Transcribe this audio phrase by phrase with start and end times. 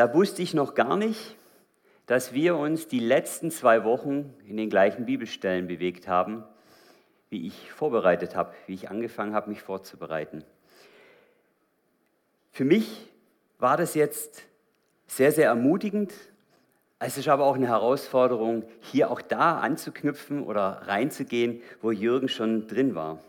[0.00, 1.36] Da wusste ich noch gar nicht,
[2.06, 6.42] dass wir uns die letzten zwei Wochen in den gleichen Bibelstellen bewegt haben,
[7.28, 10.42] wie ich vorbereitet habe, wie ich angefangen habe, mich vorzubereiten.
[12.50, 13.10] Für mich
[13.58, 14.44] war das jetzt
[15.06, 16.14] sehr, sehr ermutigend.
[16.98, 22.68] Es ist aber auch eine Herausforderung, hier auch da anzuknüpfen oder reinzugehen, wo Jürgen schon
[22.68, 23.22] drin war.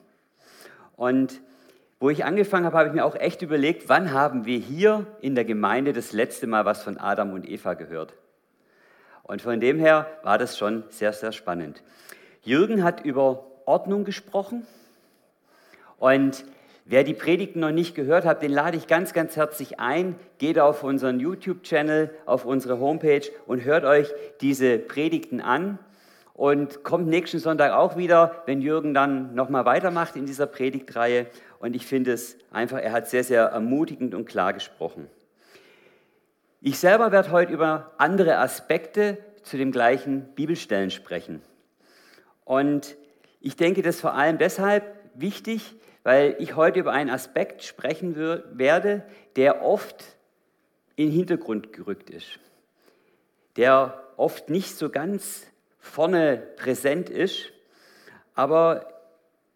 [0.96, 1.42] Und
[2.02, 5.36] wo ich angefangen habe, habe ich mir auch echt überlegt, wann haben wir hier in
[5.36, 8.16] der Gemeinde das letzte Mal was von Adam und Eva gehört?
[9.22, 11.84] Und von dem her war das schon sehr, sehr spannend.
[12.42, 14.68] Jürgen hat über Ordnung gesprochen
[15.98, 16.44] und
[16.84, 20.16] Wer die Predigten noch nicht gehört hat, den lade ich ganz, ganz herzlich ein.
[20.40, 24.12] Geht auf unseren YouTube-Channel, auf unsere Homepage und hört euch
[24.42, 25.78] diese Predigten an.
[26.34, 31.28] Und kommt nächsten Sonntag auch wieder, wenn Jürgen dann nochmal weitermacht in dieser Predigtreihe.
[31.62, 35.08] Und ich finde es einfach, er hat sehr, sehr ermutigend und klar gesprochen.
[36.60, 41.40] Ich selber werde heute über andere Aspekte zu dem gleichen Bibelstellen sprechen.
[42.46, 42.96] Und
[43.42, 48.16] ich denke, das ist vor allem deshalb wichtig, weil ich heute über einen Aspekt sprechen
[48.16, 49.04] werde,
[49.36, 50.04] der oft
[50.96, 52.40] in den Hintergrund gerückt ist,
[53.56, 55.46] der oft nicht so ganz
[55.78, 57.52] vorne präsent ist,
[58.34, 58.92] aber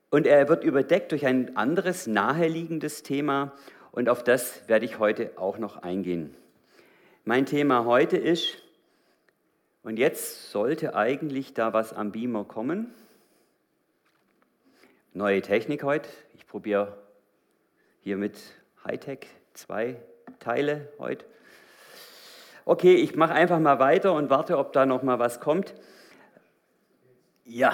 [0.09, 3.53] und er wird überdeckt durch ein anderes naheliegendes Thema
[3.91, 6.35] und auf das werde ich heute auch noch eingehen.
[7.23, 8.61] Mein Thema heute ist,
[9.85, 12.91] und jetzt sollte eigentlich da was am Beamer kommen.
[15.13, 16.09] Neue Technik heute.
[16.33, 16.97] Ich probiere
[18.01, 18.39] hier mit
[18.83, 19.97] Hightech zwei
[20.39, 21.25] Teile heute.
[22.65, 25.75] Okay, ich mache einfach mal weiter und warte, ob da noch mal was kommt.
[27.43, 27.73] Ja,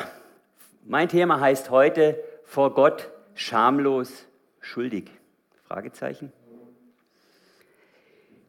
[0.84, 4.28] mein Thema heißt heute vor Gott schamlos
[4.60, 5.12] schuldig.
[5.68, 6.34] Fragezeichen.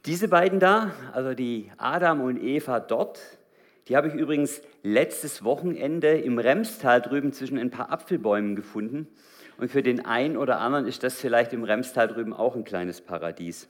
[0.07, 3.21] Diese beiden da, also die Adam und Eva dort,
[3.87, 9.07] die habe ich übrigens letztes Wochenende im Remstal drüben zwischen ein paar Apfelbäumen gefunden.
[9.59, 13.01] Und für den einen oder anderen ist das vielleicht im Remstal drüben auch ein kleines
[13.01, 13.69] Paradies.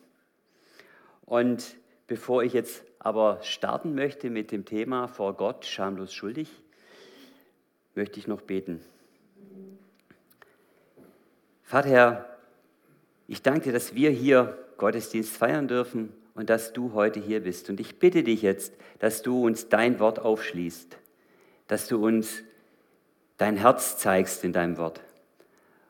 [1.27, 6.49] Und bevor ich jetzt aber starten möchte mit dem Thema vor Gott schamlos schuldig,
[7.95, 8.81] möchte ich noch beten.
[11.63, 12.29] Vater,
[13.29, 17.71] ich danke dir, dass wir hier Gottesdienst feiern dürfen und dass du heute hier bist.
[17.71, 20.97] Und ich bitte dich jetzt, dass du uns dein Wort aufschließt,
[21.69, 22.43] dass du uns
[23.39, 25.01] dein Herz zeigst in deinem Wort.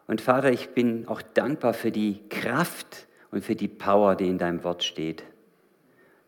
[0.07, 4.39] Und Vater, ich bin auch dankbar für die Kraft und für die Power, die in
[4.39, 5.25] deinem Wort steht,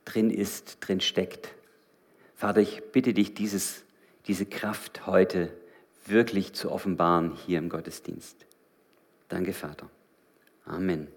[0.04, 1.54] drin ist, drin steckt.
[2.34, 3.84] Vater, ich bitte dich, dieses,
[4.26, 5.52] diese Kraft heute
[6.06, 8.46] wirklich zu offenbaren hier im Gottesdienst.
[9.28, 9.86] Danke, Vater.
[10.66, 11.08] Amen.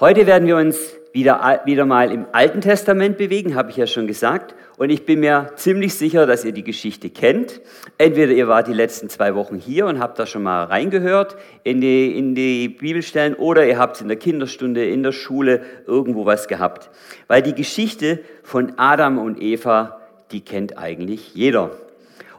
[0.00, 4.06] Heute werden wir uns wieder, wieder mal im Alten Testament bewegen, habe ich ja schon
[4.06, 4.54] gesagt.
[4.76, 7.60] Und ich bin mir ziemlich sicher, dass ihr die Geschichte kennt.
[7.98, 11.80] Entweder ihr wart die letzten zwei Wochen hier und habt da schon mal reingehört in
[11.80, 16.46] die, in die Bibelstellen oder ihr habt in der Kinderstunde, in der Schule irgendwo was
[16.46, 16.90] gehabt.
[17.26, 20.00] Weil die Geschichte von Adam und Eva,
[20.30, 21.72] die kennt eigentlich jeder.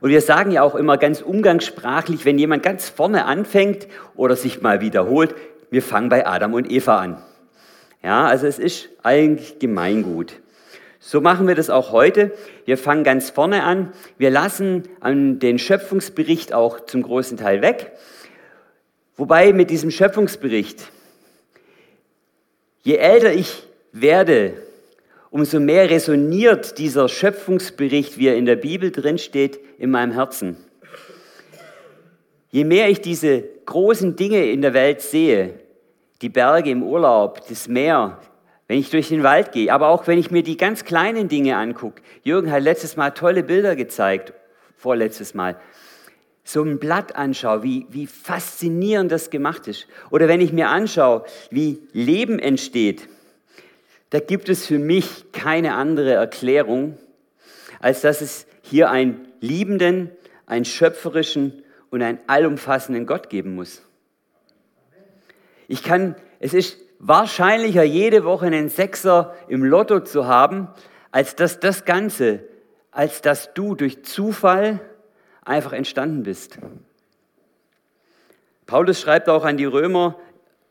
[0.01, 4.61] Und wir sagen ja auch immer ganz umgangssprachlich, wenn jemand ganz vorne anfängt oder sich
[4.61, 5.35] mal wiederholt,
[5.71, 7.21] wir fangen bei Adam und Eva an.
[8.01, 10.39] Ja, also es ist eigentlich Gemeingut.
[11.01, 12.31] So machen wir das auch heute.
[12.65, 13.93] Wir fangen ganz vorne an.
[14.17, 17.91] Wir lassen den Schöpfungsbericht auch zum großen Teil weg.
[19.15, 20.91] Wobei mit diesem Schöpfungsbericht,
[22.83, 24.53] je älter ich werde,
[25.31, 30.57] umso mehr resoniert dieser Schöpfungsbericht, wie er in der Bibel drinsteht, in meinem Herzen.
[32.51, 35.59] Je mehr ich diese großen Dinge in der Welt sehe,
[36.21, 38.19] die Berge im Urlaub, das Meer,
[38.67, 41.57] wenn ich durch den Wald gehe, aber auch wenn ich mir die ganz kleinen Dinge
[41.57, 42.01] angucke.
[42.23, 44.33] Jürgen hat letztes Mal tolle Bilder gezeigt,
[44.75, 45.57] vorletztes Mal.
[46.43, 49.87] So ein Blatt anschaue, wie, wie faszinierend das gemacht ist.
[50.09, 53.07] Oder wenn ich mir anschaue, wie Leben entsteht,
[54.09, 56.97] da gibt es für mich keine andere Erklärung,
[57.79, 60.11] als dass es hier einen liebenden,
[60.45, 63.81] einen schöpferischen und einen allumfassenden Gott geben muss.
[65.67, 70.67] Ich kann, es ist wahrscheinlicher, jede Woche einen Sechser im Lotto zu haben,
[71.11, 72.43] als dass das Ganze,
[72.91, 74.81] als dass du durch Zufall
[75.43, 76.57] einfach entstanden bist.
[78.65, 80.19] Paulus schreibt auch an die Römer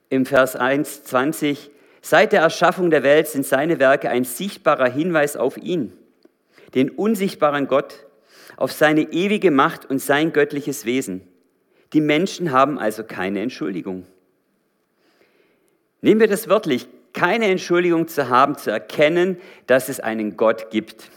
[0.08, 1.70] im Vers 1, 20,
[2.00, 5.93] seit der Erschaffung der Welt sind seine Werke ein sichtbarer Hinweis auf ihn,
[6.75, 8.06] den unsichtbaren Gott,
[8.56, 11.27] auf seine ewige Macht und sein göttliches Wesen.
[11.93, 14.05] Die Menschen haben also keine Entschuldigung.
[16.00, 16.89] Nehmen wir das wörtlich.
[17.15, 21.11] keine Entschuldigung zu haben, zu erkennen, dass es einen Gott gibt.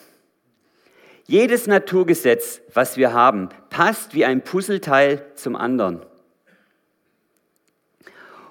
[1.27, 6.01] Jedes Naturgesetz, was wir haben, passt wie ein Puzzleteil zum anderen.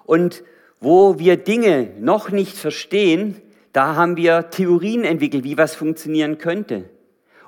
[0.04, 0.44] Und
[0.80, 3.40] wo wir Dinge noch nicht verstehen,
[3.72, 6.88] da haben wir Theorien entwickelt, wie was funktionieren könnte.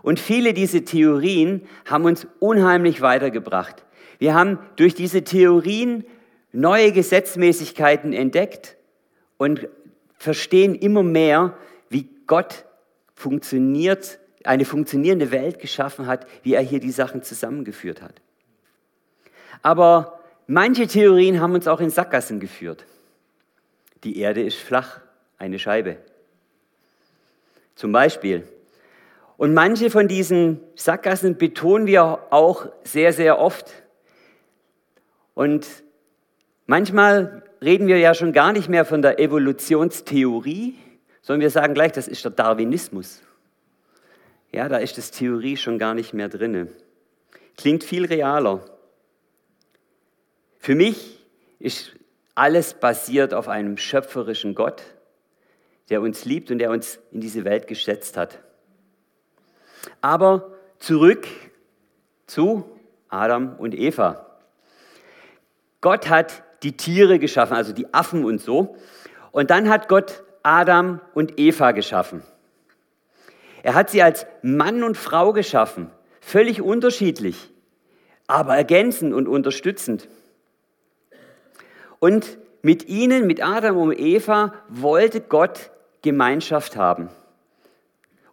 [0.03, 3.85] Und viele dieser Theorien haben uns unheimlich weitergebracht.
[4.19, 6.05] Wir haben durch diese Theorien
[6.53, 8.77] neue Gesetzmäßigkeiten entdeckt
[9.39, 9.69] und
[10.17, 11.57] verstehen immer mehr,
[11.89, 12.65] wie Gott
[13.15, 18.21] funktioniert, eine funktionierende Welt geschaffen hat, wie er hier die Sachen zusammengeführt hat.
[19.63, 22.85] Aber manche Theorien haben uns auch in Sackgassen geführt.
[24.05, 25.01] Die Erde ist flach,
[25.39, 25.97] eine Scheibe.
[27.75, 28.47] Zum Beispiel.
[29.37, 33.73] Und manche von diesen Sackgassen betonen wir auch sehr, sehr oft.
[35.35, 35.67] Und
[36.67, 40.77] manchmal reden wir ja schon gar nicht mehr von der Evolutionstheorie,
[41.23, 43.23] sondern wir sagen gleich, das ist der Darwinismus.
[44.53, 46.69] Ja, da ist das Theorie schon gar nicht mehr drin.
[47.57, 48.65] Klingt viel realer.
[50.59, 51.19] Für mich
[51.59, 51.93] ist
[52.35, 54.83] alles basiert auf einem schöpferischen Gott,
[55.91, 58.41] der uns liebt und der uns in diese Welt gesetzt hat.
[60.01, 61.27] Aber zurück
[62.27, 62.65] zu
[63.09, 64.27] Adam und Eva.
[65.81, 68.77] Gott hat die Tiere geschaffen, also die Affen und so.
[69.33, 72.23] Und dann hat Gott Adam und Eva geschaffen.
[73.63, 75.91] Er hat sie als Mann und Frau geschaffen,
[76.21, 77.51] völlig unterschiedlich,
[78.27, 80.09] aber ergänzend und unterstützend.
[82.03, 85.71] Und mit ihnen, mit Adam und Eva, wollte Gott
[86.03, 87.11] Gemeinschaft haben.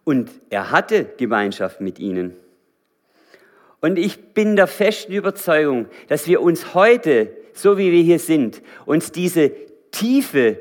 [0.02, 2.34] Und er hatte Gemeinschaft mit ihnen.
[3.80, 8.60] Und ich bin der festen Überzeugung, dass wir uns heute, so wie wir hier sind,
[8.86, 9.52] uns diese
[9.92, 10.58] Tiefe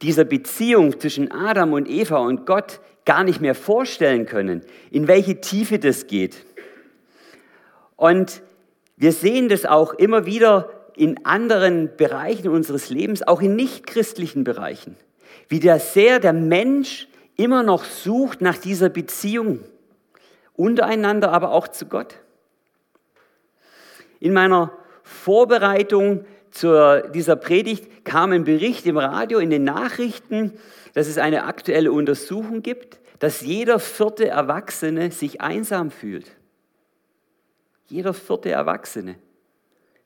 [0.00, 4.62] dieser Beziehung zwischen Adam und Eva und Gott gar nicht mehr vorstellen können,
[4.92, 6.36] in welche Tiefe das geht.
[7.96, 8.42] Und
[8.96, 14.96] wir sehen das auch immer wieder in anderen Bereichen unseres Lebens, auch in nichtchristlichen Bereichen,
[15.48, 19.60] wie der sehr der Mensch immer noch sucht nach dieser Beziehung
[20.54, 22.16] untereinander, aber auch zu Gott.
[24.18, 24.72] In meiner
[25.04, 30.52] Vorbereitung zu dieser Predigt kam ein Bericht im Radio, in den Nachrichten,
[30.94, 36.26] dass es eine aktuelle Untersuchung gibt, dass jeder vierte Erwachsene sich einsam fühlt.
[37.86, 39.14] Jeder vierte Erwachsene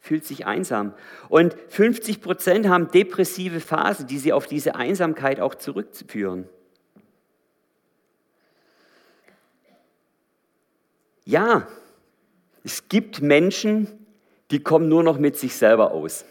[0.03, 0.95] fühlt sich einsam.
[1.29, 6.49] Und 50 Prozent haben depressive Phasen, die sie auf diese Einsamkeit auch zurückführen.
[11.25, 11.69] Ja,
[12.65, 13.87] es gibt Menschen,
[14.51, 16.25] die kommen nur noch mit sich selber aus.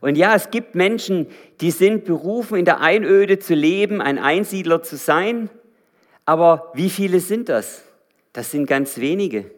[0.00, 1.26] Und ja, es gibt Menschen,
[1.60, 5.50] die sind berufen, in der Einöde zu leben, ein Einsiedler zu sein.
[6.24, 7.82] Aber wie viele sind das?
[8.32, 9.50] Das sind ganz wenige.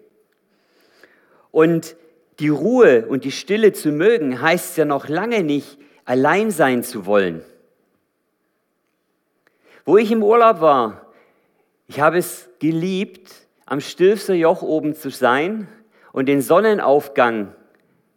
[1.51, 1.97] Und
[2.41, 7.07] die Ruhe und die Stille zu mögen, heißt ja noch lange nicht, allein sein zu
[7.07, 7.43] wollen.
[9.85, 11.07] Wo ich im Urlaub war,
[11.87, 13.33] ich habe es geliebt,
[13.67, 15.69] am Stilfser Joch oben zu sein
[16.13, 17.55] und den Sonnenaufgang,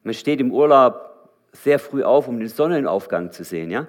[0.03, 3.87] man steht im Urlaub sehr früh auf, um den Sonnenaufgang zu sehen, ja,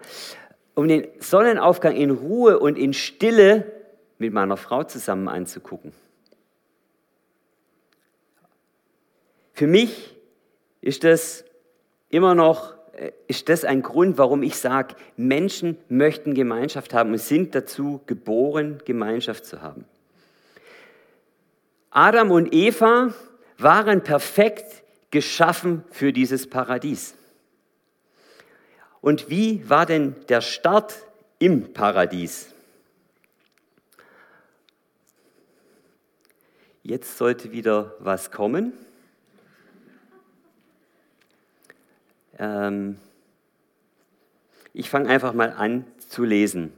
[0.74, 3.70] um den Sonnenaufgang in Ruhe und in Stille
[4.18, 5.92] mit meiner Frau zusammen anzugucken.
[9.52, 10.16] Für mich
[10.82, 11.44] ist das
[12.10, 17.18] immer noch äh, ist das ein Grund, warum ich sage, Menschen möchten Gemeinschaft haben und
[17.18, 19.86] sind dazu geboren, Gemeinschaft zu haben.
[21.90, 23.14] Adam und Eva
[23.58, 27.14] waren perfekt geschaffen für dieses Paradies.
[29.00, 30.94] Und wie war denn der Start
[31.38, 32.48] im Paradies?
[36.82, 38.72] Jetzt sollte wieder was kommen.
[42.42, 42.96] Ähm
[44.74, 46.72] ich fange einfach mal an zu lesen.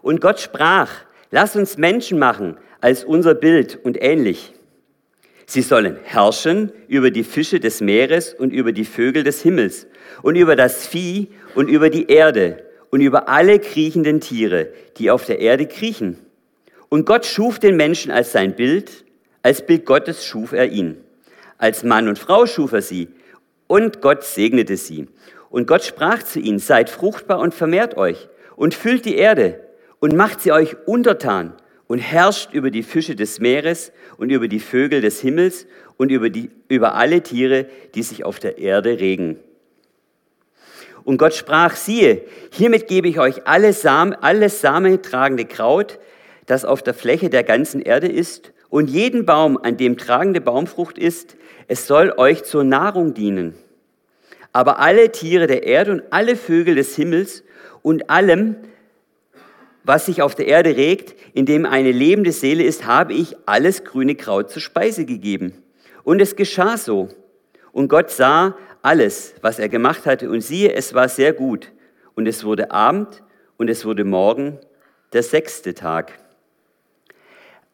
[0.00, 0.90] Und Gott sprach,
[1.30, 4.52] lass uns Menschen machen als unser Bild und ähnlich.
[5.46, 9.86] Sie sollen herrschen über die Fische des Meeres und über die Vögel des Himmels
[10.22, 15.26] und über das Vieh und über die Erde und über alle kriechenden Tiere, die auf
[15.26, 16.18] der Erde kriechen.
[16.88, 19.04] Und Gott schuf den Menschen als sein Bild,
[19.42, 20.96] als Bild Gottes schuf er ihn.
[21.58, 23.08] Als Mann und Frau schuf er sie
[23.72, 25.06] und Gott segnete sie.
[25.48, 29.60] Und Gott sprach zu ihnen, seid fruchtbar und vermehrt euch und füllt die Erde
[29.98, 31.54] und macht sie euch untertan
[31.86, 36.28] und herrscht über die Fische des Meeres und über die Vögel des Himmels und über,
[36.28, 37.64] die, über alle Tiere,
[37.94, 39.38] die sich auf der Erde regen.
[41.04, 45.98] Und Gott sprach, siehe, hiermit gebe ich euch alles, Samen, alles samentragende Kraut,
[46.44, 50.96] das auf der Fläche der ganzen Erde ist, und jeden Baum, an dem tragende Baumfrucht
[50.96, 51.36] ist,
[51.68, 53.54] es soll euch zur Nahrung dienen.
[54.50, 57.44] Aber alle Tiere der Erde und alle Vögel des Himmels
[57.82, 58.56] und allem,
[59.84, 63.84] was sich auf der Erde regt, in dem eine lebende Seele ist, habe ich alles
[63.84, 65.52] grüne Kraut zur Speise gegeben.
[66.02, 67.10] Und es geschah so.
[67.72, 71.72] Und Gott sah alles, was er gemacht hatte, und siehe, es war sehr gut.
[72.14, 73.22] Und es wurde Abend
[73.58, 74.58] und es wurde Morgen,
[75.12, 76.21] der sechste Tag.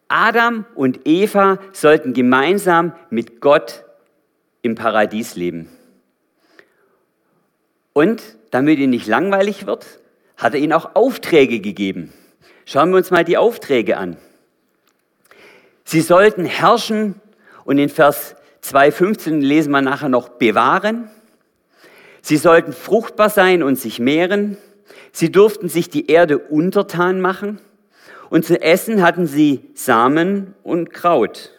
[0.09, 3.85] Adam und Eva sollten gemeinsam mit Gott
[4.63, 5.69] im Paradies leben.
[7.93, 9.87] Und damit ihnen nicht langweilig wird,
[10.37, 12.13] hat er ihnen auch Aufträge gegeben.
[12.65, 14.17] Schauen wir uns mal die Aufträge an.
[15.85, 17.21] Sie sollten herrschen
[17.65, 21.11] und in Vers 2.15 lesen wir nachher noch bewahren.
[22.23, 24.59] Sie sollten fruchtbar sein und sich mehren.
[25.13, 27.61] Sie durften sich die Erde untertan machen.
[28.31, 31.51] Und zu essen hatten sie Samen und Kraut,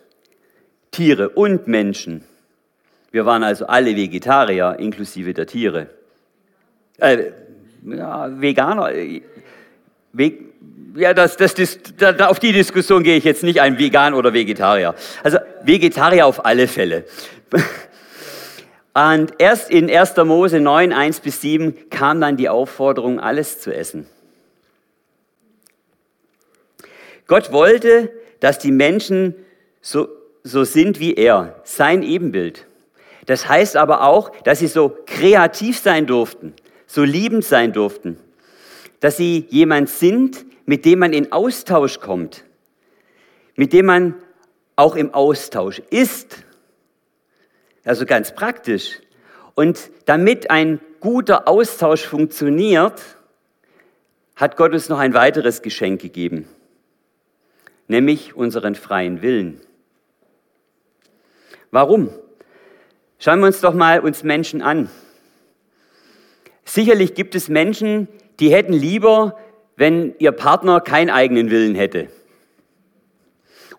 [0.92, 2.24] Tiere und Menschen.
[3.12, 5.88] Wir waren also alle Vegetarier, inklusive der Tiere.
[6.98, 7.32] Äh,
[7.86, 8.92] ja, Veganer.
[10.14, 10.34] Ve
[10.96, 14.34] ja, das, das, das, da, auf die Diskussion gehe ich jetzt nicht ein, vegan oder
[14.34, 14.96] Vegetarier.
[15.24, 17.06] Also Vegetarier auf alle Fälle.
[18.94, 20.18] Und erst in 1.
[20.18, 24.08] Mose 9, 1 bis 7 kam dann die Aufforderung, alles zu essen.
[27.29, 29.36] Gott wollte, dass die Menschen
[29.81, 30.09] so,
[30.43, 32.65] so sind wie er, sein Ebenbild.
[33.27, 36.53] Das heißt aber auch, dass sie so kreativ sein durften,
[36.88, 38.17] so liebend sein durften,
[39.00, 42.45] dass sie jemand sind, mit dem man in Austausch kommt,
[43.55, 44.15] mit dem man
[44.75, 46.43] auch im Austausch ist.
[47.86, 49.01] Also ganz praktisch.
[49.53, 53.00] Und damit ein guter Austausch funktioniert,
[54.36, 56.48] hat Gott uns noch ein weiteres Geschenk gegeben
[57.89, 59.60] nämlich unseren freien Willen.
[61.72, 62.10] Warum?
[63.19, 64.89] Schauen wir uns doch mal uns Menschen an.
[66.63, 68.08] Sicherlich gibt es Menschen,
[68.39, 69.38] die hätten lieber,
[69.75, 72.10] wenn ihr Partner keinen eigenen Willen hätte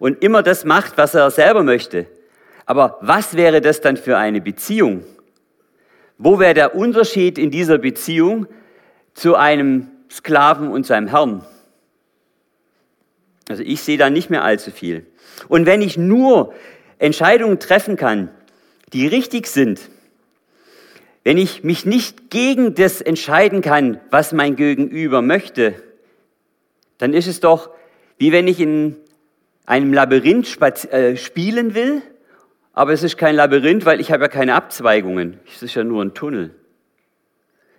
[0.00, 2.06] und immer das macht, was er selber möchte.
[2.66, 5.04] Aber was wäre das dann für eine Beziehung?
[6.18, 8.46] Wo wäre der Unterschied in dieser Beziehung
[9.14, 11.44] zu einem Sklaven und seinem Herrn?
[13.50, 15.04] Also ich sehe da nicht mehr allzu viel.
[15.48, 16.54] Und wenn ich nur
[16.98, 18.30] Entscheidungen treffen kann,
[18.92, 19.80] die richtig sind,
[21.24, 25.74] wenn ich mich nicht gegen das entscheiden kann, was mein Gegenüber möchte,
[26.98, 27.70] dann ist es doch
[28.18, 28.96] wie wenn ich in
[29.66, 30.60] einem Labyrinth
[30.92, 32.02] äh, spielen will,
[32.72, 35.40] aber es ist kein Labyrinth, weil ich habe ja keine Abzweigungen.
[35.48, 36.54] Es ist ja nur ein Tunnel.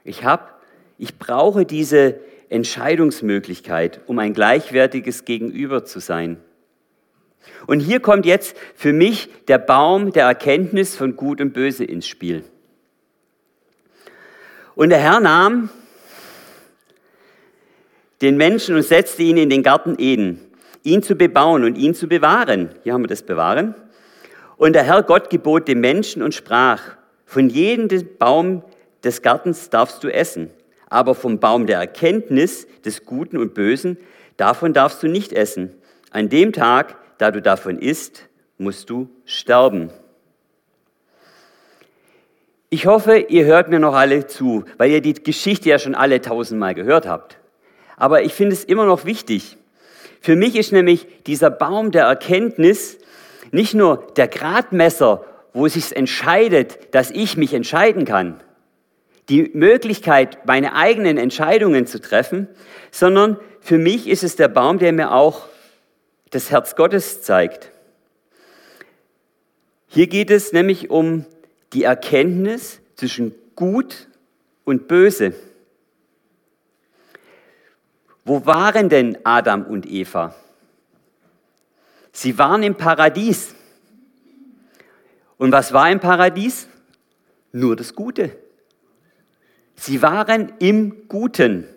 [0.04, 0.46] Ich habe,
[0.98, 2.20] ich brauche diese
[2.52, 6.38] Entscheidungsmöglichkeit, um ein gleichwertiges Gegenüber zu sein.
[7.66, 12.08] Und hier kommt jetzt für mich der Baum der Erkenntnis von Gut und Böse ins
[12.08, 12.44] Spiel.
[14.76, 15.70] Und der Herr nahm
[18.22, 20.40] den Menschen und setzte ihn in den Garten Eden,
[20.84, 22.70] ihn zu bebauen und ihn zu bewahren.
[22.84, 23.76] Hier haben wir das Bewahren.
[24.58, 26.82] Und der Herr Gott gebot dem Menschen und sprach,
[27.26, 27.88] von jedem
[28.20, 28.64] Baum
[29.04, 30.52] des Gartens darfst du essen,
[30.92, 33.98] aber vom Baum der Erkenntnis des Guten und Bösen,
[34.36, 35.72] davon darfst du nicht essen.
[36.12, 39.90] An dem Tag, da du davon isst, musst du sterben.
[42.70, 46.22] Ich hoffe, ihr hört mir noch alle zu, weil ihr die Geschichte ja schon alle
[46.22, 47.38] tausendmal gehört habt.
[47.96, 49.58] Aber ich finde es immer noch wichtig.
[50.20, 52.98] Für mich ist nämlich dieser Baum der Erkenntnis
[53.52, 58.42] nicht nur der Gradmesser, wo es sich entscheidet, dass ich mich entscheiden kann,
[59.32, 62.50] die Möglichkeit, meine eigenen Entscheidungen zu treffen,
[62.92, 65.48] sondern für mich ist es der Baum, der mir auch
[66.32, 67.72] das Herz Gottes zeigt.
[69.88, 71.26] Hier geht es nämlich um
[71.72, 74.10] die Erkenntnis zwischen Gut
[74.66, 75.34] und Böse.
[78.26, 80.36] Wo waren denn Adam und Eva?
[82.12, 83.56] Sie waren im Paradies.
[85.38, 86.68] Und was war im Paradies?
[87.54, 88.41] Nur das Gute.
[89.82, 91.68] Sie waren im Guten.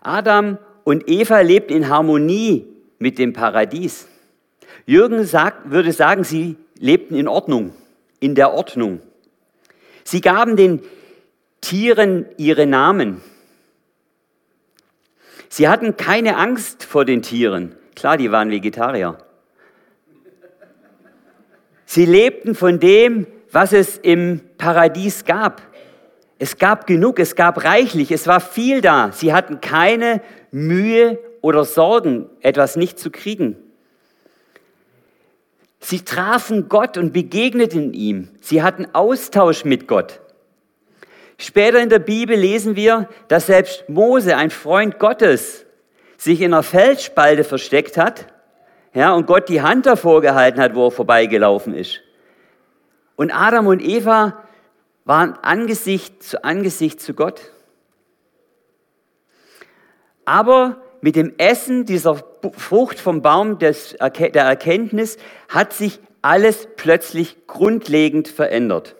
[0.00, 2.64] Adam und Eva lebten in Harmonie
[2.98, 4.08] mit dem Paradies.
[4.86, 7.74] Jürgen sagt, würde sagen, sie lebten in Ordnung,
[8.20, 9.02] in der Ordnung.
[10.02, 10.80] Sie gaben den
[11.60, 13.20] Tieren ihre Namen.
[15.50, 17.76] Sie hatten keine Angst vor den Tieren.
[17.94, 19.18] Klar, die waren Vegetarier.
[21.84, 25.60] Sie lebten von dem, was es im Paradies gab.
[26.38, 29.10] Es gab genug, es gab reichlich, es war viel da.
[29.12, 33.56] Sie hatten keine Mühe oder Sorgen, etwas nicht zu kriegen.
[35.80, 38.28] Sie trafen Gott und begegneten ihm.
[38.40, 40.20] Sie hatten Austausch mit Gott.
[41.38, 45.64] Später in der Bibel lesen wir, dass selbst Mose, ein Freund Gottes,
[46.16, 48.26] sich in einer Felsspalte versteckt hat
[48.94, 52.00] ja, und Gott die Hand davor gehalten hat, wo er vorbeigelaufen ist.
[53.14, 54.42] Und Adam und Eva
[55.06, 57.52] waren Angesicht zu Angesicht zu Gott.
[60.26, 62.22] Aber mit dem Essen dieser
[62.56, 65.16] Frucht vom Baum des, der Erkenntnis
[65.48, 68.96] hat sich alles plötzlich grundlegend verändert.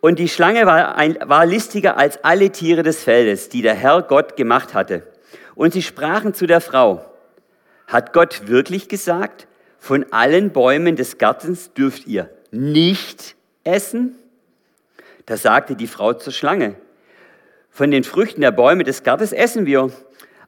[0.00, 4.02] Und die Schlange war, ein, war listiger als alle Tiere des Feldes, die der Herr
[4.02, 5.02] Gott gemacht hatte.
[5.54, 7.04] Und sie sprachen zu der Frau,
[7.86, 9.46] hat Gott wirklich gesagt,
[9.78, 14.16] von allen Bäumen des Gartens dürft ihr nicht essen?
[15.26, 16.76] Da sagte die Frau zur Schlange,
[17.70, 19.90] von den Früchten der Bäume des Gartens essen wir,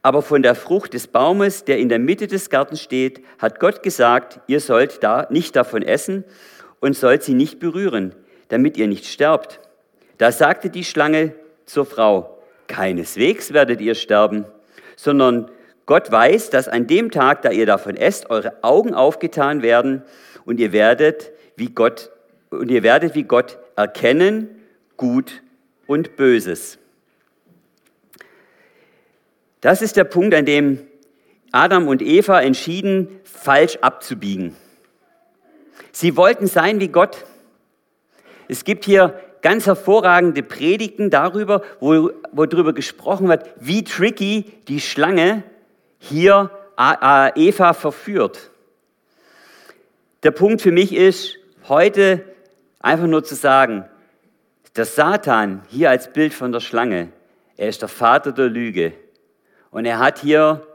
[0.03, 3.83] aber von der Frucht des Baumes, der in der Mitte des Gartens steht, hat Gott
[3.83, 6.25] gesagt, ihr sollt da nicht davon essen
[6.81, 8.15] und sollt sie nicht berühren,
[8.49, 9.61] damit ihr nicht sterbt.
[10.17, 11.35] Da sagte die Schlange
[11.67, 14.47] zur Frau, keineswegs werdet ihr sterben,
[14.97, 15.51] sondern
[15.89, 20.03] Gott weiß, dass an dem Tag, da ihr davon esst, eure Augen aufgetan werden
[20.45, 22.11] und ihr werdet wie Gott
[22.51, 24.63] und ihr werdet wie Gott erkennen,
[24.99, 25.41] gut
[25.87, 26.77] und Böses.
[29.63, 30.87] Das ist der Punkt, an dem
[31.53, 34.55] Adam und Eva entschieden, falsch abzubiegen.
[35.91, 37.25] Sie wollten sein wie Gott.
[38.47, 44.83] Es gibt hier ganz hervorragende Predigten darüber, wo, wo darüber gesprochen wird, wie tricky die
[44.83, 45.45] Schlange
[45.99, 48.51] hier Eva verführt.
[50.23, 51.37] Der Punkt für mich ist,
[51.69, 52.25] heute
[52.81, 53.85] einfach nur zu sagen,
[54.77, 57.09] der Satan hier als Bild von der Schlange,
[57.57, 58.93] er ist der Vater der Lüge.
[59.71, 60.67] Und er hat hier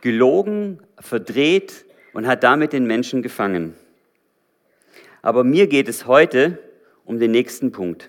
[0.00, 3.74] gelogen, verdreht und hat damit den Menschen gefangen.
[5.22, 6.58] Aber mir geht es heute
[7.04, 8.08] um den nächsten Punkt.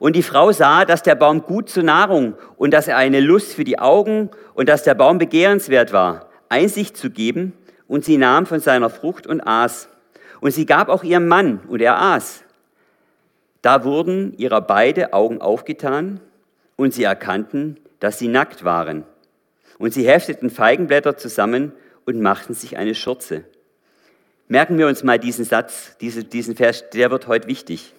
[0.00, 3.52] Und die Frau sah, dass der Baum gut zur Nahrung und dass er eine Lust
[3.52, 7.52] für die Augen und dass der Baum begehrenswert war, Einsicht zu geben.
[7.86, 9.90] Und sie nahm von seiner Frucht und aß.
[10.40, 12.44] Und sie gab auch ihrem Mann und er aß.
[13.60, 16.20] Da wurden ihrer beide Augen aufgetan
[16.76, 19.04] und sie erkannten, dass sie nackt waren.
[19.78, 21.72] Und sie hefteten Feigenblätter zusammen
[22.06, 23.44] und machten sich eine Schürze.
[24.48, 27.92] Merken wir uns mal diesen Satz, diesen Vers, der wird heute wichtig.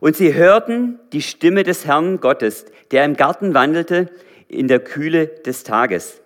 [0.00, 4.10] Und sie hörten die Stimme des Herrn Gottes, der im Garten wandelte
[4.48, 6.20] in der Kühle des Tages.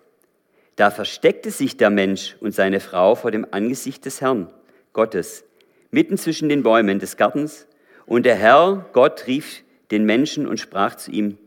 [0.77, 4.49] Da versteckte sich der Mensch und seine Frau vor dem Angesicht des Herrn
[4.93, 5.45] Gottes,
[5.91, 7.67] mitten zwischen den Bäumen des Gartens.
[8.07, 11.39] Und der Herr Gott rief den Menschen und sprach zu ihm,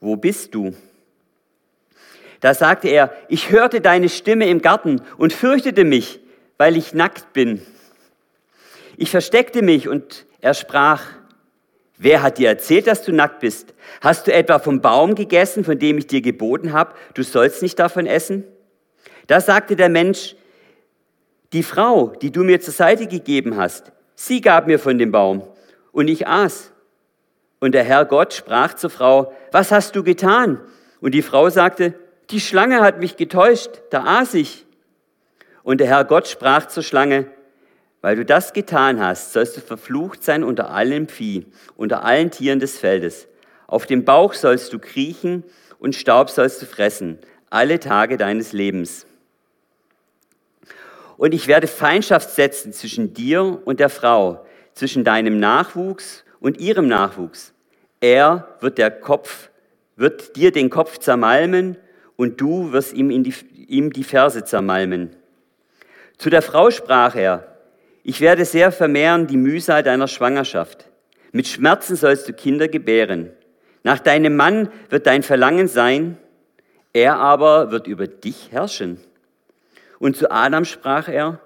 [0.00, 0.74] wo bist du?
[2.40, 6.20] Da sagte er, ich hörte deine Stimme im Garten und fürchtete mich,
[6.58, 7.62] weil ich nackt bin.
[8.96, 11.02] Ich versteckte mich und er sprach,
[11.96, 13.72] Wer hat dir erzählt, dass du nackt bist?
[14.00, 17.78] Hast du etwa vom Baum gegessen, von dem ich dir geboten habe, du sollst nicht
[17.78, 18.44] davon essen?
[19.26, 20.34] Da sagte der Mensch,
[21.52, 25.44] die Frau, die du mir zur Seite gegeben hast, sie gab mir von dem Baum
[25.92, 26.72] und ich aß.
[27.60, 30.60] Und der Herr Gott sprach zur Frau, was hast du getan?
[31.00, 31.94] Und die Frau sagte,
[32.30, 34.66] die Schlange hat mich getäuscht, da aß ich.
[35.62, 37.26] Und der Herr Gott sprach zur Schlange,
[38.04, 42.60] weil du das getan hast, sollst du verflucht sein unter allem Vieh, unter allen Tieren
[42.60, 43.28] des Feldes.
[43.66, 45.42] Auf dem Bauch sollst du kriechen
[45.78, 49.06] und Staub sollst du fressen, alle Tage deines Lebens.
[51.16, 56.86] Und ich werde Feindschaft setzen zwischen dir und der Frau, zwischen deinem Nachwuchs und ihrem
[56.86, 57.54] Nachwuchs.
[58.02, 59.48] Er wird der Kopf,
[59.96, 61.78] wird dir den Kopf zermalmen
[62.16, 63.34] und du wirst ihm, die,
[63.66, 65.16] ihm die Ferse zermalmen.
[66.18, 67.53] Zu der Frau sprach er,
[68.06, 70.90] ich werde sehr vermehren die Mühsal deiner Schwangerschaft.
[71.32, 73.30] Mit Schmerzen sollst du Kinder gebären.
[73.82, 76.18] Nach deinem Mann wird dein Verlangen sein,
[76.92, 79.00] er aber wird über dich herrschen.
[79.98, 81.40] Und zu Adam sprach er,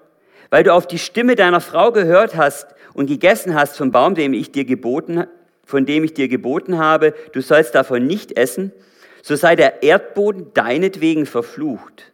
[0.49, 4.33] weil du auf die Stimme deiner Frau gehört hast und gegessen hast vom Baum, dem
[4.33, 5.27] ich dir geboten,
[5.63, 8.73] von dem ich dir geboten habe, du sollst davon nicht essen,
[9.21, 12.11] so sei der Erdboden deinetwegen verflucht.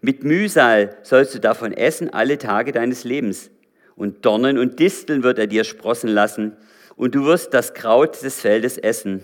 [0.00, 3.50] Mit Mühsal sollst du davon essen alle Tage deines Lebens
[3.96, 6.56] und Dornen und Disteln wird er dir sprossen lassen,
[6.96, 9.22] und du wirst das Kraut des Feldes essen.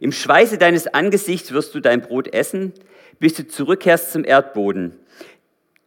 [0.00, 2.72] Im Schweiße deines Angesichts wirst du dein Brot essen,
[3.18, 4.94] bis du zurückkehrst zum Erdboden.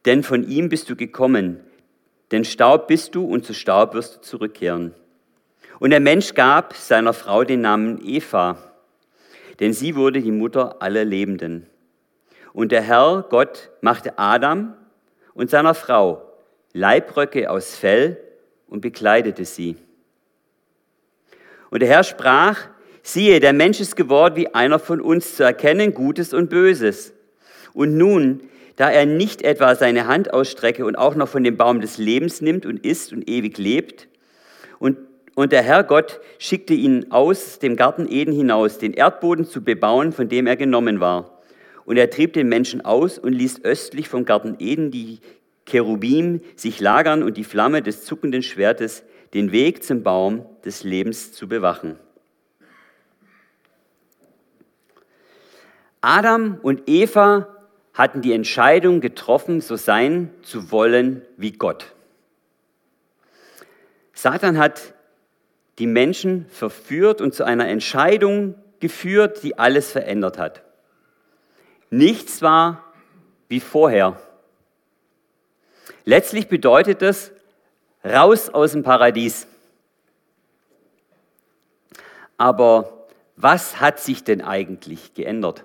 [0.05, 1.61] Denn von ihm bist du gekommen.
[2.31, 4.93] Denn Staub bist du und zu Staub wirst du zurückkehren.
[5.79, 8.57] Und der Mensch gab seiner Frau den Namen Eva,
[9.59, 11.67] denn sie wurde die Mutter aller Lebenden.
[12.53, 14.73] Und der Herr Gott machte Adam
[15.33, 16.30] und seiner Frau
[16.73, 18.17] Leibröcke aus Fell
[18.67, 19.75] und bekleidete sie.
[21.69, 22.67] Und der Herr sprach,
[23.01, 27.13] siehe, der Mensch ist geworden wie einer von uns zu erkennen Gutes und Böses.
[27.73, 28.41] Und nun,
[28.75, 32.41] da er nicht etwa seine Hand ausstrecke und auch noch von dem Baum des Lebens
[32.41, 34.07] nimmt und isst und ewig lebt,
[34.79, 34.97] und,
[35.35, 40.11] und der Herr Gott schickte ihn aus dem Garten Eden hinaus, den Erdboden zu bebauen,
[40.11, 41.41] von dem er genommen war.
[41.85, 45.19] Und er trieb den Menschen aus und ließ östlich vom Garten Eden die
[45.71, 49.03] Cherubim sich lagern und die Flamme des zuckenden Schwertes
[49.33, 51.97] den Weg zum Baum des Lebens zu bewachen.
[56.01, 57.47] Adam und Eva
[57.93, 61.93] hatten die Entscheidung getroffen, so sein zu wollen wie Gott.
[64.13, 64.93] Satan hat
[65.79, 70.63] die Menschen verführt und zu einer Entscheidung geführt, die alles verändert hat.
[71.89, 72.83] Nichts war
[73.47, 74.19] wie vorher.
[76.05, 77.31] Letztlich bedeutet das
[78.03, 79.47] raus aus dem Paradies.
[82.37, 85.63] Aber was hat sich denn eigentlich geändert?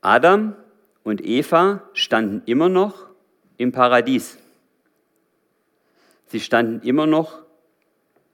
[0.00, 0.56] Adam
[1.04, 3.06] und Eva standen immer noch
[3.56, 4.38] im Paradies.
[6.26, 7.42] Sie standen immer noch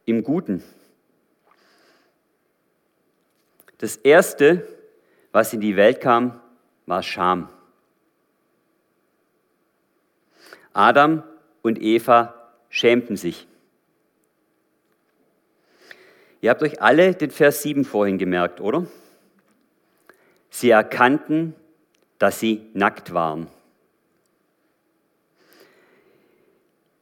[0.05, 0.63] im Guten.
[3.79, 4.67] Das Erste,
[5.33, 6.41] was in die Welt kam,
[6.87, 7.49] war Scham.
[10.73, 11.23] Adam
[11.63, 12.35] und Eva
[12.69, 13.47] schämten sich.
[16.41, 18.87] Ihr habt euch alle den Vers 7 vorhin gemerkt, oder?
[20.51, 21.55] Sie erkannten,
[22.19, 23.49] dass sie nackt waren.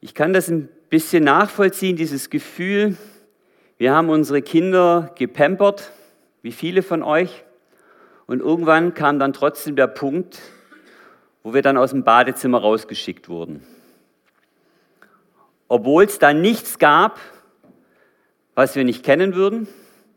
[0.01, 2.97] Ich kann das ein bisschen nachvollziehen, dieses Gefühl.
[3.77, 5.91] Wir haben unsere Kinder gepampert,
[6.41, 7.43] wie viele von euch.
[8.25, 10.39] Und irgendwann kam dann trotzdem der Punkt,
[11.47, 13.65] wo wir dann aus dem Badezimmer rausgeschickt wurden.
[15.69, 17.21] Obwohl es da nichts gab,
[18.53, 19.65] was wir nicht kennen würden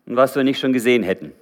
[0.06, 1.32] und was wir nicht schon gesehen hätten.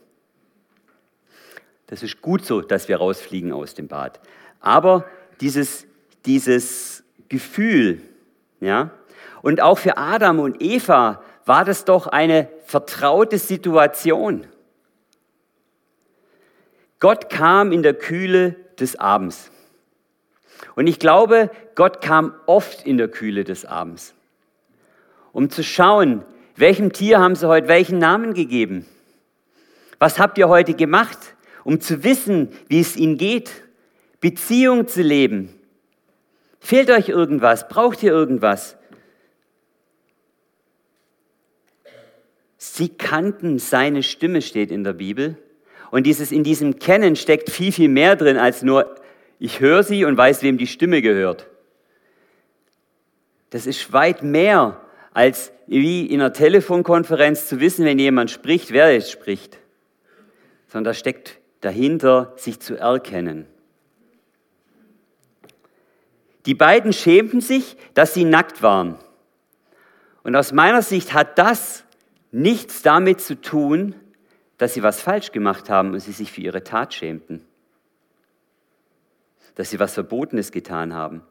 [1.86, 4.20] Das ist gut so, dass wir rausfliegen aus dem Bad.
[4.60, 5.06] Aber
[5.40, 5.86] dieses,
[6.26, 8.02] dieses Gefühl,
[8.60, 8.90] ja,
[9.40, 14.46] und auch für Adam und Eva war das doch eine vertraute Situation.
[17.00, 19.50] Gott kam in der Kühle des Abends.
[20.74, 24.14] Und ich glaube, Gott kam oft in der Kühle des Abends,
[25.32, 26.24] um zu schauen,
[26.56, 28.86] welchem Tier haben sie heute welchen Namen gegeben?
[29.98, 31.18] Was habt ihr heute gemacht?
[31.68, 33.50] um zu wissen, wie es ihnen geht,
[34.22, 35.50] Beziehung zu leben.
[36.60, 37.68] Fehlt euch irgendwas?
[37.68, 38.78] Braucht ihr irgendwas?
[42.56, 45.36] Sie kannten seine Stimme, steht in der Bibel.
[45.90, 48.94] Und dieses, in diesem Kennen steckt viel, viel mehr drin als nur,
[49.38, 51.46] ich höre sie und weiß, wem die Stimme gehört.
[53.50, 54.80] Das ist weit mehr
[55.12, 59.58] als wie in einer Telefonkonferenz zu wissen, wenn jemand spricht, wer es spricht.
[60.68, 63.46] Sondern da steckt dahinter, sich zu erkennen.
[66.46, 68.98] Die beiden schämten sich, dass sie nackt waren.
[70.22, 71.84] Und aus meiner Sicht hat das
[72.32, 73.94] nichts damit zu tun,
[74.56, 77.47] dass sie was falsch gemacht haben und sie sich für ihre Tat schämten.
[79.58, 81.22] Dass sie was Verbotenes getan haben.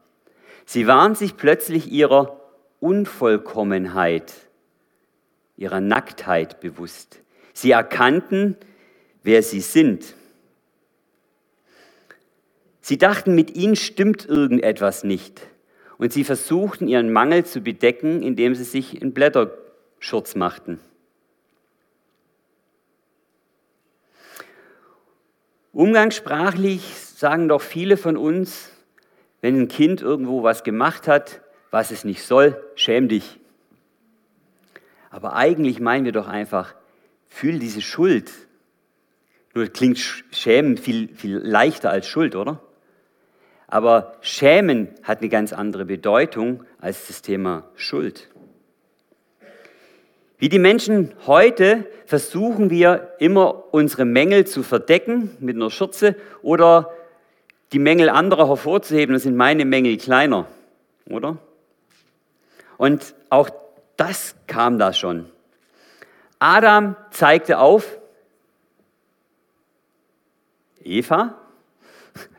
[0.66, 2.38] Sie waren sich plötzlich ihrer
[2.78, 4.34] Unvollkommenheit,
[5.56, 7.22] ihrer Nacktheit bewusst.
[7.54, 8.58] Sie erkannten,
[9.22, 10.14] wer sie sind.
[12.82, 15.40] Sie dachten, mit ihnen stimmt irgendetwas nicht.
[15.96, 20.80] Und sie versuchten ihren Mangel zu bedecken, indem sie sich in Blätterschurz machten.
[25.72, 28.70] Umgangssprachlich sagen doch viele von uns,
[29.40, 31.40] wenn ein Kind irgendwo was gemacht hat,
[31.72, 33.40] was es nicht soll, schäm dich.
[35.10, 36.76] Aber eigentlich meinen wir doch einfach,
[37.26, 38.30] fühl diese Schuld.
[39.52, 39.98] Nur klingt
[40.30, 42.62] Schämen viel, viel leichter als Schuld, oder?
[43.66, 48.28] Aber Schämen hat eine ganz andere Bedeutung als das Thema Schuld.
[50.38, 56.92] Wie die Menschen heute versuchen wir immer unsere Mängel zu verdecken mit einer Schürze oder
[57.72, 60.46] die Mängel anderer hervorzuheben, dann sind meine Mängel kleiner,
[61.06, 61.36] oder?
[62.76, 63.50] Und auch
[63.96, 65.30] das kam da schon.
[66.38, 67.98] Adam zeigte auf
[70.82, 71.34] Eva.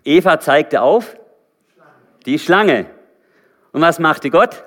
[0.03, 1.17] Eva zeigte auf
[2.25, 2.85] die Schlange.
[3.71, 4.63] Und was machte Gott?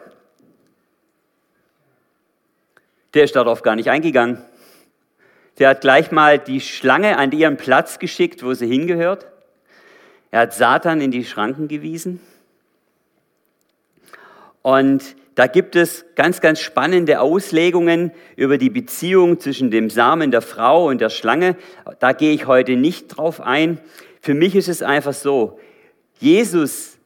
[3.15, 4.43] Der ist darauf gar nicht eingegangen.
[5.59, 9.27] Der hat gleich mal die Schlange an ihren Platz geschickt, wo sie hingehört.
[10.33, 12.19] Er hat Satan in die Schranken gewiesen.
[14.63, 20.41] Und da gibt es ganz, ganz spannende Auslegungen über die Beziehung zwischen dem Samen der
[20.41, 21.57] Frau und der Schlange.
[22.01, 23.79] Da gehe ich heute nicht drauf ein.
[24.23, 25.61] Für mich ist es einfach so,
[26.19, 26.97] Jesus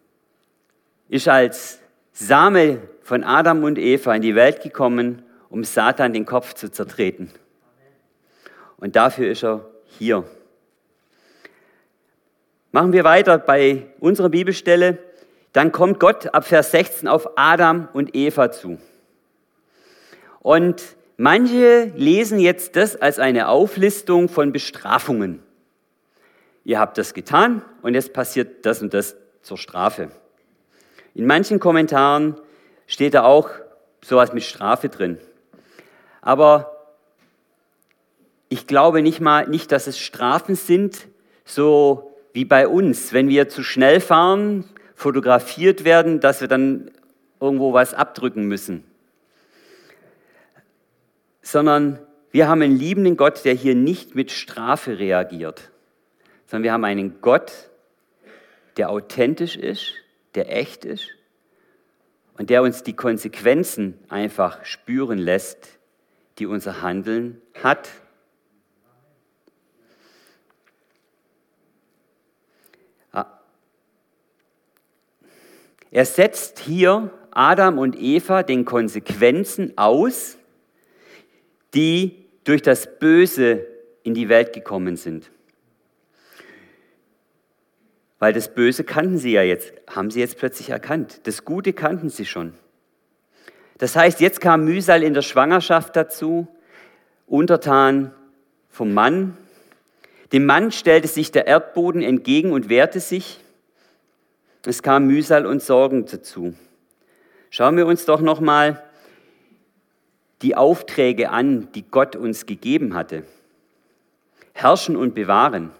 [1.08, 1.80] ist als
[2.12, 7.30] Same von Adam und Eva in die Welt gekommen, um Satan den Kopf zu zertreten.
[8.76, 10.24] Und dafür ist er hier.
[12.76, 14.98] Machen wir weiter bei unserer Bibelstelle.
[15.54, 18.76] Dann kommt Gott ab Vers 16 auf Adam und Eva zu.
[20.40, 20.82] Und
[21.16, 25.42] manche lesen jetzt das als eine Auflistung von Bestrafungen.
[26.64, 30.10] Ihr habt das getan und jetzt passiert das und das zur Strafe.
[31.14, 32.36] In manchen Kommentaren
[32.86, 33.48] steht da auch
[34.04, 35.16] sowas mit Strafe drin.
[36.20, 36.76] Aber
[38.50, 41.08] ich glaube nicht mal, nicht, dass es Strafen sind,
[41.46, 46.90] so wie bei uns, wenn wir zu schnell fahren, fotografiert werden, dass wir dann
[47.40, 48.84] irgendwo was abdrücken müssen.
[51.40, 51.98] Sondern
[52.32, 55.70] wir haben einen liebenden Gott, der hier nicht mit Strafe reagiert,
[56.44, 57.70] sondern wir haben einen Gott,
[58.76, 59.94] der authentisch ist,
[60.34, 61.08] der echt ist
[62.36, 65.78] und der uns die Konsequenzen einfach spüren lässt,
[66.38, 67.88] die unser Handeln hat.
[75.90, 80.38] Er setzt hier Adam und Eva den Konsequenzen aus,
[81.74, 83.66] die durch das Böse
[84.02, 85.30] in die Welt gekommen sind.
[88.18, 91.20] Weil das Böse kannten sie ja jetzt, haben sie jetzt plötzlich erkannt.
[91.24, 92.54] Das Gute kannten sie schon.
[93.78, 96.48] Das heißt, jetzt kam Mühsal in der Schwangerschaft dazu,
[97.26, 98.14] untertan
[98.70, 99.36] vom Mann.
[100.32, 103.40] Dem Mann stellte sich der Erdboden entgegen und wehrte sich.
[104.66, 106.54] Es kam Mühsal und Sorgen dazu.
[107.50, 108.82] Schauen wir uns doch noch mal
[110.42, 113.22] die Aufträge an, die Gott uns gegeben hatte.
[114.52, 115.70] Herrschen und bewahren.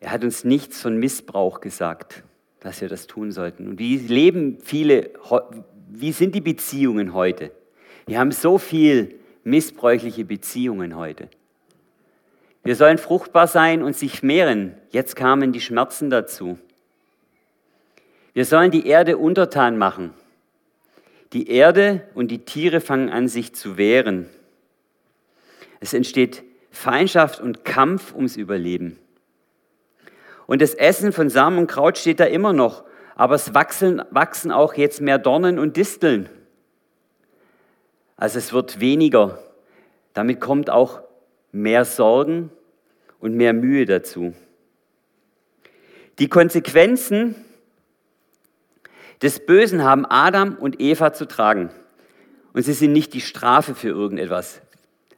[0.00, 2.24] Er hat uns nichts von Missbrauch gesagt,
[2.58, 3.68] dass wir das tun sollten.
[3.68, 5.10] Und wie leben viele,
[5.88, 7.52] wie sind die Beziehungen heute?
[8.06, 11.28] Wir haben so viel missbräuchliche Beziehungen heute.
[12.64, 14.74] Wir sollen fruchtbar sein und sich mehren.
[14.90, 16.58] Jetzt kamen die Schmerzen dazu.
[18.34, 20.14] Wir sollen die Erde untertan machen.
[21.32, 24.28] Die Erde und die Tiere fangen an, sich zu wehren.
[25.80, 28.98] Es entsteht Feindschaft und Kampf ums Überleben.
[30.46, 34.50] Und das Essen von Samen und Kraut steht da immer noch, aber es wachsen, wachsen
[34.50, 36.28] auch jetzt mehr Dornen und Disteln.
[38.16, 39.38] Also es wird weniger.
[40.14, 41.02] Damit kommt auch
[41.52, 42.50] mehr Sorgen
[43.18, 44.34] und mehr Mühe dazu.
[46.18, 47.34] Die Konsequenzen
[49.22, 51.70] des Bösen haben Adam und Eva zu tragen.
[52.52, 54.60] Und sie sind nicht die Strafe für irgendetwas,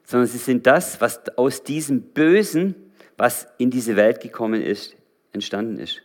[0.04, 2.74] sondern sie sind das, was aus diesem Bösen,
[3.16, 4.94] was in diese Welt gekommen ist,
[5.32, 6.02] entstanden ist.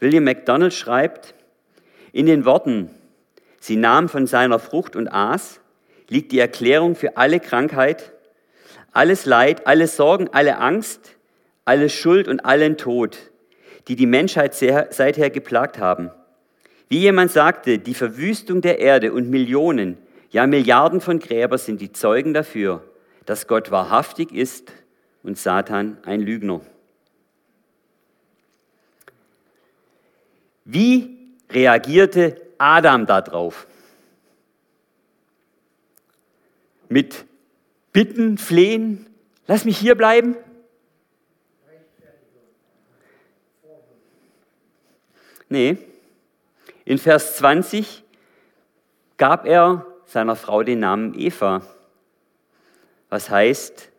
[0.00, 1.34] William MacDonald schreibt,
[2.12, 2.90] in den Worten,
[3.60, 5.60] sie nahm von seiner Frucht und aß,
[6.08, 8.12] liegt die Erklärung für alle Krankheit,
[8.92, 11.16] alles Leid, alle Sorgen, alle Angst,
[11.64, 13.18] alle Schuld und allen Tod,
[13.86, 16.10] die die Menschheit seither geplagt haben.
[16.90, 19.96] Wie jemand sagte, die Verwüstung der Erde und Millionen,
[20.30, 22.82] ja Milliarden von Gräber sind die Zeugen dafür,
[23.26, 24.72] dass Gott wahrhaftig ist
[25.22, 26.62] und Satan ein Lügner.
[30.64, 31.16] Wie
[31.48, 33.68] reagierte Adam darauf?
[36.88, 37.24] Mit
[37.92, 39.06] Bitten, Flehen,
[39.46, 40.36] lass mich hier bleiben?
[45.48, 45.78] Nee,
[46.90, 48.02] in Vers 20
[49.16, 51.62] gab er seiner Frau den Namen Eva,
[53.08, 53.92] was heißt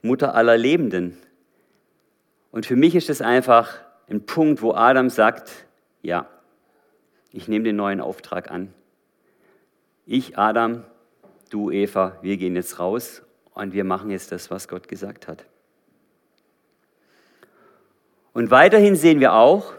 [0.00, 1.18] Mutter aller Lebenden.
[2.50, 5.66] Und für mich ist es einfach ein Punkt, wo Adam sagt,
[6.00, 6.26] ja,
[7.32, 8.72] ich nehme den neuen Auftrag an.
[10.06, 10.84] Ich, Adam,
[11.50, 13.20] du, Eva, wir gehen jetzt raus
[13.52, 15.44] und wir machen jetzt das, was Gott gesagt hat.
[18.32, 19.74] Und weiterhin sehen wir auch,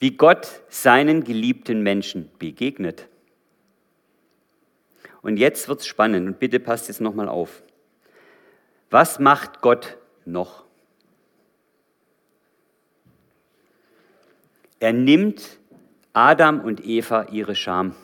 [0.00, 3.06] wie Gott seinen geliebten Menschen begegnet.
[5.22, 7.62] Und jetzt wird es spannend und bitte passt jetzt nochmal auf.
[8.88, 10.64] Was macht Gott noch?
[14.80, 15.58] Er nimmt
[16.14, 17.94] Adam und Eva ihre Scham.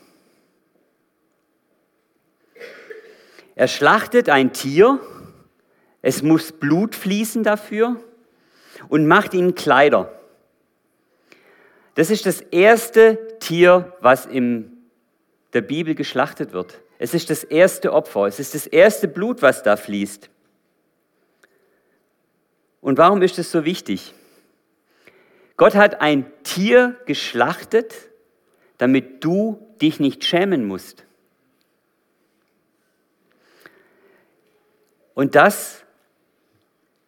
[3.54, 5.00] Er schlachtet ein Tier,
[6.02, 7.98] es muss Blut fließen dafür
[8.90, 10.15] und macht ihnen Kleider.
[11.96, 14.70] Das ist das erste Tier, was in
[15.54, 16.78] der Bibel geschlachtet wird.
[16.98, 20.28] Es ist das erste Opfer, es ist das erste Blut, was da fließt.
[22.82, 24.12] Und warum ist es so wichtig?
[25.56, 27.94] Gott hat ein Tier geschlachtet,
[28.76, 31.06] damit du dich nicht schämen musst.
[35.14, 35.82] Und das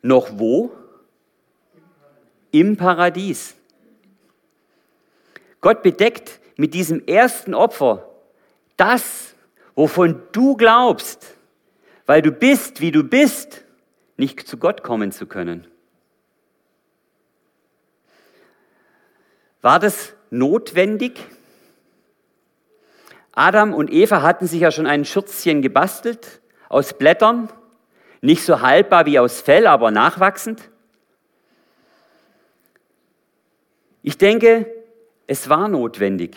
[0.00, 0.72] noch wo?
[2.52, 3.57] Im Paradies.
[5.60, 8.08] Gott bedeckt mit diesem ersten Opfer
[8.76, 9.34] das,
[9.74, 11.34] wovon du glaubst,
[12.06, 13.64] weil du bist, wie du bist,
[14.16, 15.66] nicht zu Gott kommen zu können.
[19.60, 21.20] War das notwendig?
[23.32, 27.48] Adam und Eva hatten sich ja schon ein Schürzchen gebastelt aus Blättern,
[28.20, 30.70] nicht so haltbar wie aus Fell, aber nachwachsend.
[34.02, 34.66] Ich denke,
[35.28, 36.36] es war notwendig.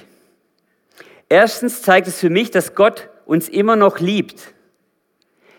[1.30, 4.54] Erstens zeigt es für mich, dass Gott uns immer noch liebt,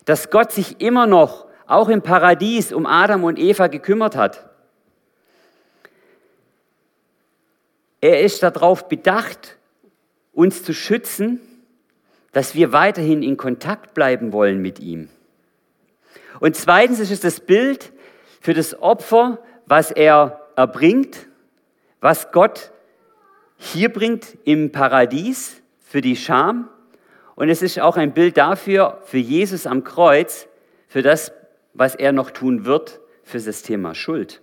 [0.04, 4.48] dass Gott sich immer noch, auch im Paradies, um Adam und Eva gekümmert hat.
[8.02, 9.56] Er ist darauf bedacht,
[10.32, 11.40] uns zu schützen,
[12.32, 15.08] dass wir weiterhin in Kontakt bleiben wollen mit ihm.
[16.40, 17.92] Und zweitens ist es das Bild
[18.40, 21.28] für das Opfer, was er erbringt,
[22.00, 22.72] was Gott
[23.72, 26.68] hier bringt im Paradies für die Scham.
[27.34, 30.46] Und es ist auch ein Bild dafür, für Jesus am Kreuz,
[30.86, 31.32] für das,
[31.74, 34.42] was er noch tun wird, für das Thema Schuld.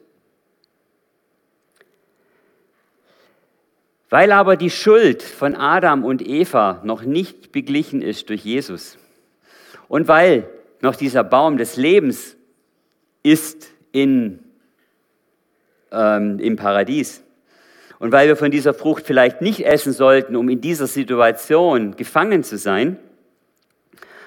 [4.10, 8.98] Weil aber die Schuld von Adam und Eva noch nicht beglichen ist durch Jesus
[9.88, 10.50] und weil
[10.82, 12.36] noch dieser Baum des Lebens
[13.22, 14.39] ist in,
[15.92, 17.24] ähm, im Paradies,
[17.99, 22.43] und weil wir von dieser Frucht vielleicht nicht essen sollten, um in dieser Situation gefangen
[22.43, 22.97] zu sein,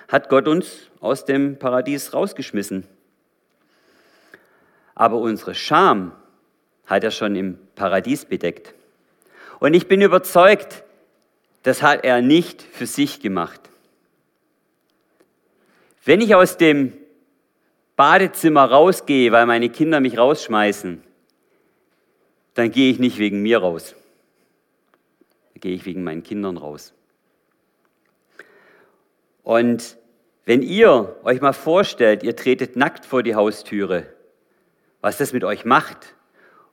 [0.09, 2.85] hat Gott uns aus dem Paradies rausgeschmissen.
[4.95, 6.13] Aber unsere Scham
[6.85, 8.75] hat er schon im Paradies bedeckt.
[9.59, 10.85] Und ich bin überzeugt,
[11.63, 13.61] das hat er nicht für sich gemacht.
[16.05, 16.93] Wenn ich aus dem
[17.97, 21.03] Badezimmer rausgehe, weil meine Kinder mich rausschmeißen,
[22.55, 23.95] dann gehe ich nicht wegen mir raus.
[25.53, 26.93] Dann gehe ich wegen meinen Kindern raus.
[29.43, 29.97] Und
[30.45, 34.07] wenn ihr euch mal vorstellt, ihr tretet nackt vor die Haustüre,
[35.01, 36.15] was das mit euch macht,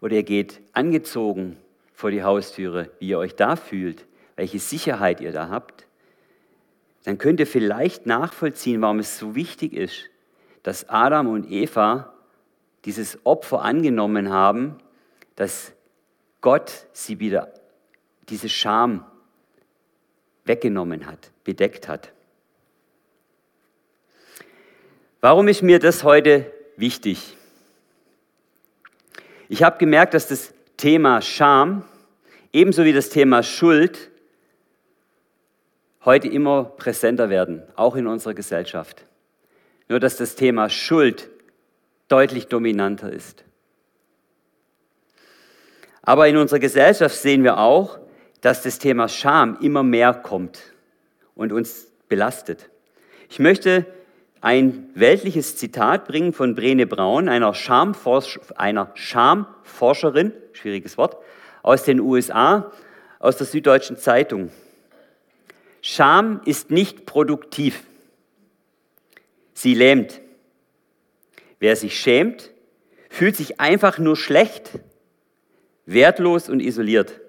[0.02, 1.58] oder ihr geht angezogen
[1.94, 5.86] vor die Haustüre, wie ihr euch da fühlt, welche Sicherheit ihr da habt,
[7.04, 10.10] dann könnt ihr vielleicht nachvollziehen, warum es so wichtig ist,
[10.64, 12.14] dass Adam und Eva
[12.86, 14.78] dieses Opfer angenommen haben,
[15.40, 15.72] dass
[16.42, 17.54] Gott sie wieder
[18.28, 19.06] diese Scham
[20.44, 22.12] weggenommen hat, bedeckt hat.
[25.22, 27.38] Warum ist mir das heute wichtig?
[29.48, 31.86] Ich habe gemerkt, dass das Thema Scham
[32.52, 34.12] ebenso wie das Thema Schuld
[36.04, 39.06] heute immer präsenter werden, auch in unserer Gesellschaft.
[39.88, 41.30] Nur dass das Thema Schuld
[42.10, 43.46] deutlich dominanter ist.
[46.02, 48.00] Aber in unserer Gesellschaft sehen wir auch,
[48.42, 50.62] dass das Thema Scham immer mehr kommt
[51.36, 52.70] und uns belastet.
[53.30, 53.86] Ich möchte
[54.42, 61.18] ein weltliches Zitat bringen von Brene Braun, einer, Schamforsch einer Schamforscherin, schwieriges Wort,
[61.62, 62.72] aus den USA,
[63.20, 64.50] aus der Süddeutschen Zeitung.
[65.82, 67.84] Scham ist nicht produktiv.
[69.54, 70.22] Sie lähmt.
[71.60, 72.52] Wer sich schämt,
[73.10, 74.80] fühlt sich einfach nur schlecht
[75.92, 77.20] wertlos und isoliert.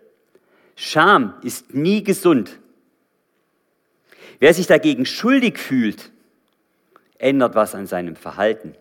[0.76, 2.58] Scham ist nie gesund.
[4.38, 6.10] Wer sich dagegen schuldig fühlt,
[7.18, 8.74] ändert was an seinem Verhalten.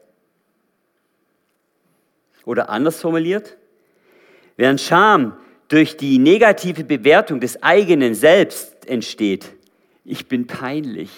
[2.45, 3.57] Oder anders formuliert,
[4.55, 9.53] während Scham durch die negative Bewertung des eigenen Selbst entsteht,
[10.05, 11.11] ich bin peinlich,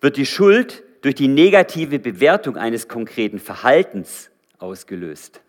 [0.00, 5.43] wird die Schuld durch die negative Bewertung eines konkreten Verhaltens ausgelöst.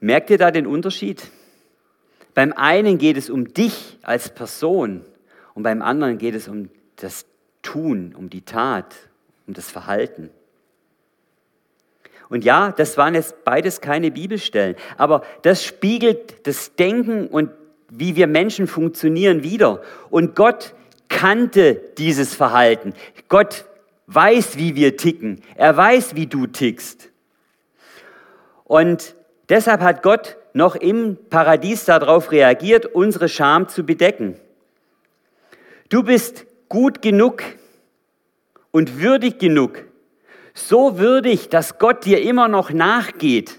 [0.00, 1.28] Merkt ihr da den Unterschied?
[2.34, 5.04] Beim einen geht es um dich als Person
[5.54, 7.26] und beim anderen geht es um das
[7.62, 8.94] Tun, um die Tat,
[9.46, 10.30] um das Verhalten.
[12.28, 17.50] Und ja, das waren jetzt beides keine Bibelstellen, aber das spiegelt das Denken und
[17.90, 19.82] wie wir Menschen funktionieren wieder.
[20.10, 20.74] Und Gott
[21.08, 22.92] kannte dieses Verhalten.
[23.28, 23.64] Gott
[24.06, 25.42] weiß, wie wir ticken.
[25.56, 27.08] Er weiß, wie du tickst.
[28.64, 29.16] Und
[29.48, 34.36] deshalb hat Gott noch im Paradies darauf reagiert, unsere Scham zu bedecken.
[35.88, 37.42] Du bist gut genug
[38.70, 39.84] und würdig genug,
[40.54, 43.58] so würdig, dass Gott dir immer noch nachgeht.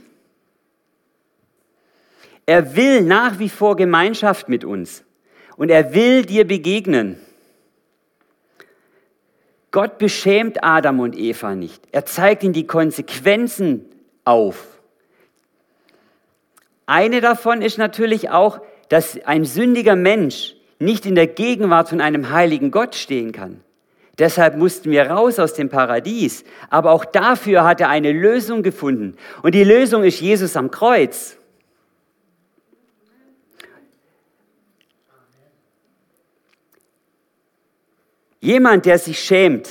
[2.45, 5.03] Er will nach wie vor Gemeinschaft mit uns
[5.55, 7.19] und er will dir begegnen.
[9.71, 11.83] Gott beschämt Adam und Eva nicht.
[11.91, 13.85] Er zeigt ihnen die Konsequenzen
[14.25, 14.78] auf.
[16.89, 22.31] Eine davon ist natürlich auch, dass ein sündiger Mensch nicht in der Gegenwart von einem
[22.31, 23.63] heiligen Gott stehen kann.
[24.17, 26.43] Deshalb mussten wir raus aus dem Paradies.
[26.71, 29.17] Aber auch dafür hat er eine Lösung gefunden.
[29.43, 31.37] Und die Lösung ist Jesus am Kreuz.
[38.39, 39.69] Jemand, der sich schämt,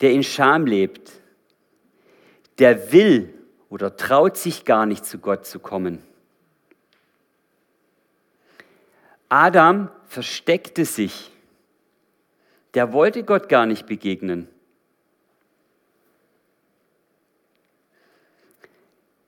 [0.00, 1.12] der in Scham lebt,
[2.58, 3.35] der will
[3.68, 6.02] oder traut sich gar nicht zu Gott zu kommen.
[9.28, 11.32] Adam versteckte sich
[12.76, 14.48] der wollte Gott gar nicht begegnen.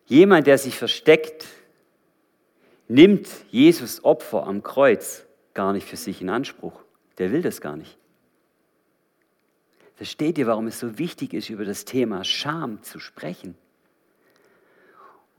[0.04, 1.46] Jemand, der sich versteckt,
[2.88, 5.24] nimmt Jesus Opfer am Kreuz
[5.54, 6.84] gar nicht für sich in Anspruch.
[7.16, 7.96] Der will das gar nicht.
[9.96, 13.56] Versteht ihr, warum es so wichtig ist, über das Thema Scham zu sprechen?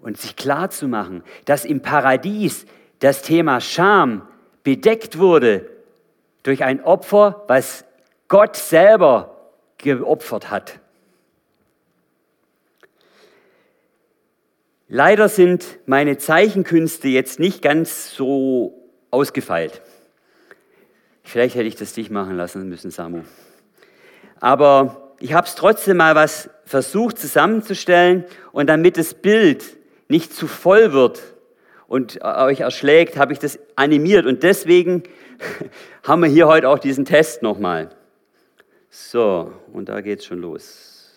[0.01, 2.65] Und sich klar zu machen, dass im Paradies
[2.99, 4.27] das Thema Scham
[4.63, 5.69] bedeckt wurde
[6.43, 7.85] durch ein Opfer, was
[8.27, 10.79] Gott selber geopfert hat.
[14.87, 19.81] Leider sind meine Zeichenkünste jetzt nicht ganz so ausgefeilt.
[21.23, 23.21] Vielleicht hätte ich das dich machen lassen müssen, Samu.
[24.39, 29.77] Aber ich habe es trotzdem mal was versucht zusammenzustellen und damit das Bild
[30.09, 31.21] nicht zu voll wird
[31.87, 35.03] und euch erschlägt, habe ich das animiert und deswegen
[36.03, 37.95] haben wir hier heute auch diesen Test nochmal.
[38.89, 41.13] So, und da geht es schon los.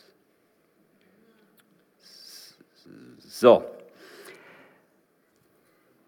[3.18, 3.64] So.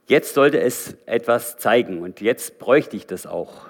[0.06, 3.66] Jetzt sollte es etwas zeigen und jetzt bräuchte ich das auch.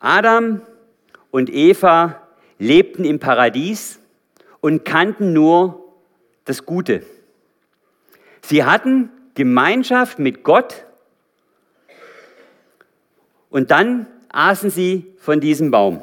[0.00, 0.62] Adam
[1.30, 2.26] und Eva
[2.58, 4.00] lebten im Paradies
[4.60, 5.81] und kannten nur
[6.44, 7.02] das Gute.
[8.42, 10.84] Sie hatten Gemeinschaft mit Gott
[13.50, 16.02] und dann aßen sie von diesem Baum.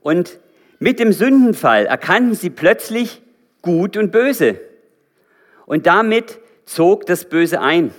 [0.00, 0.38] Und
[0.78, 3.22] mit dem Sündenfall erkannten sie plötzlich
[3.62, 4.60] Gut und Böse.
[5.66, 7.92] Und damit zog das Böse ein.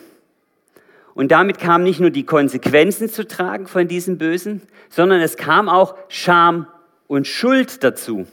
[1.13, 5.69] Und damit kamen nicht nur die Konsequenzen zu tragen von diesem Bösen, sondern es kam
[5.69, 6.67] auch Scham
[7.07, 8.27] und Schuld dazu.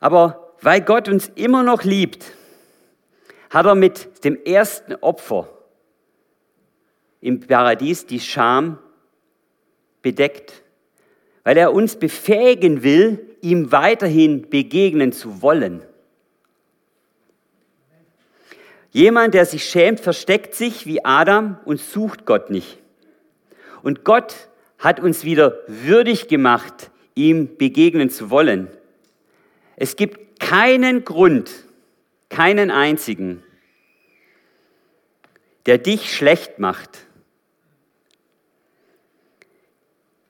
[0.00, 2.24] Aber weil Gott uns immer noch liebt,
[3.50, 5.48] hat er mit dem ersten Opfer
[7.20, 8.78] im Paradies die Scham
[10.02, 10.62] bedeckt,
[11.44, 15.82] weil er uns befähigen will, ihm weiterhin begegnen zu wollen.
[18.90, 22.78] Jemand, der sich schämt, versteckt sich wie Adam und sucht Gott nicht.
[23.82, 28.68] Und Gott hat uns wieder würdig gemacht, ihm begegnen zu wollen.
[29.80, 31.50] Es gibt keinen Grund,
[32.28, 33.42] keinen einzigen,
[35.66, 37.08] der dich schlecht macht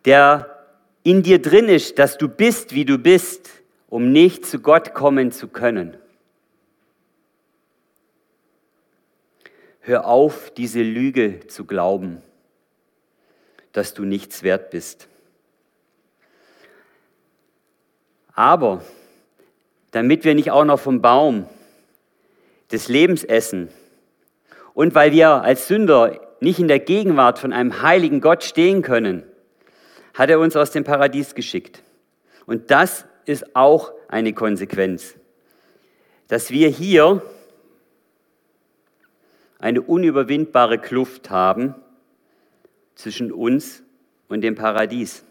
[0.09, 0.67] der
[1.03, 3.51] in dir drin ist, dass du bist, wie du bist,
[3.91, 5.99] um nicht zu Gott kommen zu können.
[9.81, 12.23] Hör auf, diese Lüge zu glauben,
[13.73, 15.09] dass du nichts wert bist.
[18.33, 18.83] Aber
[19.91, 21.47] damit wir nicht auch noch vom Baum
[22.71, 23.69] des Lebens essen
[24.75, 29.25] und weil wir als Sünder nicht in der Gegenwart von einem heiligen Gott stehen können,
[30.15, 31.83] hat er uns aus dem Paradies geschickt.
[32.47, 35.17] Und das ist auch eine Konsequenz,
[36.29, 37.23] dass wir hier
[39.59, 41.75] eine unüberwindbare Kluft haben
[42.95, 43.83] zwischen uns
[44.29, 45.25] und dem Paradies.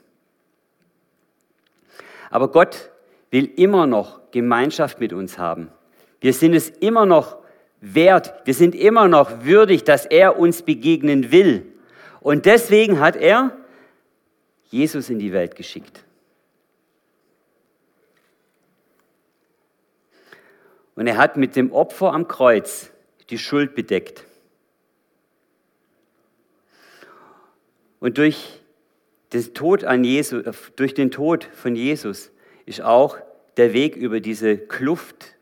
[2.30, 2.92] Aber Gott
[3.32, 5.72] will immer noch Gemeinschaft mit uns haben.
[6.22, 7.38] Wir sind es immer noch
[7.82, 11.66] wert, wir sind immer noch würdig, dass er uns begegnen will.
[12.22, 13.58] Und deswegen hat er
[14.70, 16.04] Jesus in die Welt geschickt.
[20.96, 22.92] Und er hat mit dem Opfer am Kreuz
[23.30, 24.26] die Schuld bedeckt.
[28.00, 28.62] Und durch
[29.34, 30.44] den Tod an Jesus,
[30.76, 32.32] durch den Tod von Jesus
[32.66, 33.18] ist auch
[33.58, 35.36] der Weg über diese Kluft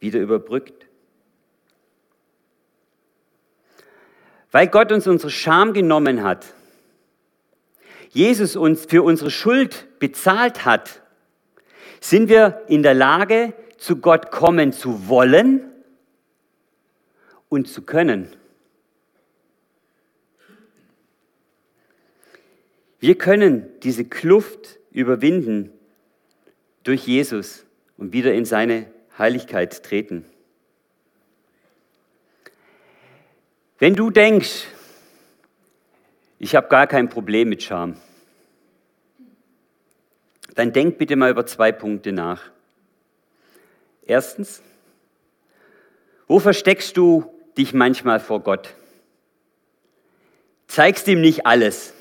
[0.00, 0.86] wieder überbrückt.
[4.50, 6.46] Weil Gott uns unsere Scham genommen hat,
[8.10, 11.02] Jesus uns für unsere Schuld bezahlt hat,
[12.00, 15.60] sind wir in der Lage, zu Gott kommen zu wollen
[17.50, 18.32] und zu können.
[22.98, 25.75] Wir können diese Kluft überwinden
[26.86, 27.64] durch Jesus
[27.96, 28.86] und wieder in seine
[29.18, 30.24] Heiligkeit treten.
[33.78, 34.68] Wenn du denkst,
[36.38, 37.96] ich habe gar kein Problem mit Scham,
[40.54, 42.50] dann denk bitte mal über zwei Punkte nach.
[44.04, 44.62] Erstens,
[46.28, 48.74] wo versteckst du dich manchmal vor Gott?
[50.68, 51.94] Zeigst ihm nicht alles.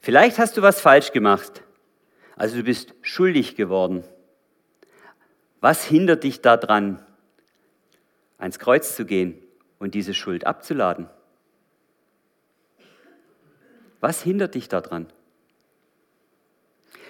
[0.00, 1.62] Vielleicht hast du was falsch gemacht.
[2.38, 4.04] Also du bist schuldig geworden.
[5.60, 7.04] Was hindert dich daran,
[8.38, 9.34] ans Kreuz zu gehen
[9.80, 11.10] und diese Schuld abzuladen?
[13.98, 15.08] Was hindert dich daran?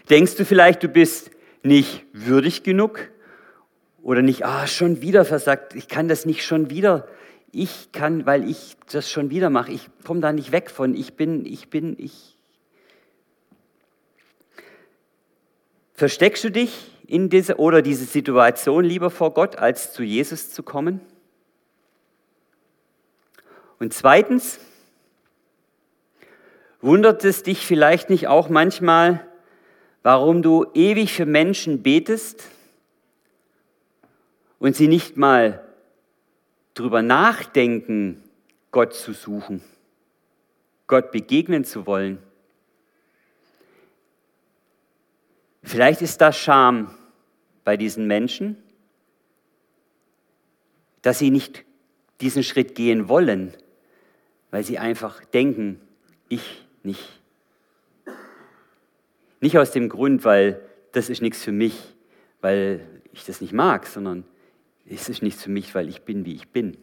[0.09, 1.31] Denkst du vielleicht, du bist
[1.63, 3.11] nicht würdig genug
[4.03, 7.07] oder nicht, ah, schon wieder versagt, ich kann das nicht schon wieder,
[7.53, 11.17] ich kann, weil ich das schon wieder mache, ich komme da nicht weg von, ich
[11.17, 12.38] bin, ich bin, ich.
[15.99, 20.63] Versteckst du dich in diese oder diese Situation lieber vor Gott, als zu Jesus zu
[20.63, 21.01] kommen?
[23.81, 24.61] Und zweitens,
[26.81, 29.27] wundert es dich vielleicht nicht auch manchmal,
[30.05, 32.45] warum du ewig für Menschen betest
[34.61, 35.67] und sie nicht mal
[36.75, 38.23] drüber nachdenken,
[38.71, 39.65] Gott zu suchen,
[40.87, 42.23] Gott begegnen zu wollen.
[45.69, 46.95] Vielleicht ist das Scham
[47.63, 48.57] bei diesen Menschen,
[51.03, 51.67] dass sie nicht
[52.23, 53.53] diesen Schritt gehen wollen,
[54.51, 55.79] weil sie einfach denken,
[56.31, 57.21] ich nicht.
[59.43, 60.59] Nicht aus dem Grund, weil
[60.93, 61.79] das ist nichts für mich,
[62.41, 62.81] weil
[63.13, 64.25] ich das nicht mag, sondern
[64.87, 66.79] es ist nichts für mich, weil ich bin, wie ich bin.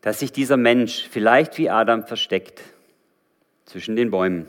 [0.00, 2.62] Dass sich dieser Mensch vielleicht wie Adam versteckt
[3.66, 4.48] zwischen den Bäumen.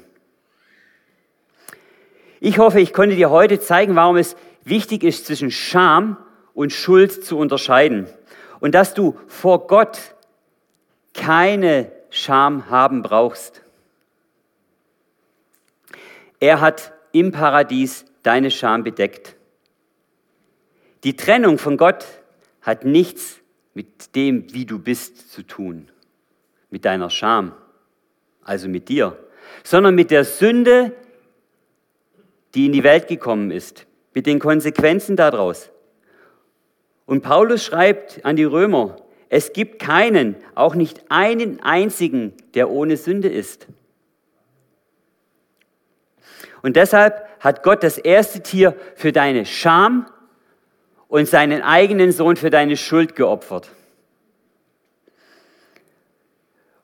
[2.40, 6.18] Ich hoffe, ich konnte dir heute zeigen, warum es wichtig ist, zwischen Scham
[6.54, 8.08] und Schuld zu unterscheiden.
[8.60, 10.16] Und dass du vor Gott
[11.14, 13.64] keine Scham haben brauchst.
[16.40, 19.36] Er hat im Paradies deine Scham bedeckt.
[21.04, 22.06] Die Trennung von Gott
[22.62, 23.40] hat nichts
[23.74, 25.90] mit dem, wie du bist, zu tun,
[26.70, 27.54] mit deiner Scham,
[28.48, 29.18] also mit dir,
[29.64, 30.94] sondern mit der Sünde,
[32.56, 35.70] die in die Welt gekommen ist, mit den Konsequenzen daraus.
[37.06, 38.96] Und Paulus schreibt an die Römer,
[39.30, 43.68] es gibt keinen, auch nicht einen einzigen, der ohne Sünde ist.
[46.62, 50.10] Und deshalb hat Gott das erste Tier für deine Scham
[51.10, 53.70] und seinen eigenen Sohn für deine Schuld geopfert.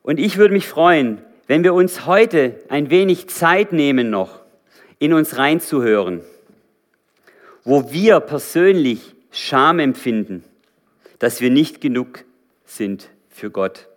[0.02, 4.42] Und ich würde mich freuen, wenn wir uns heute ein wenig Zeit nehmen noch,
[5.00, 6.22] in uns reinzuhören,
[7.64, 10.44] wo wir persönlich Scham empfinden,
[11.20, 12.24] dass wir nicht genug
[12.66, 13.88] sind für Gott.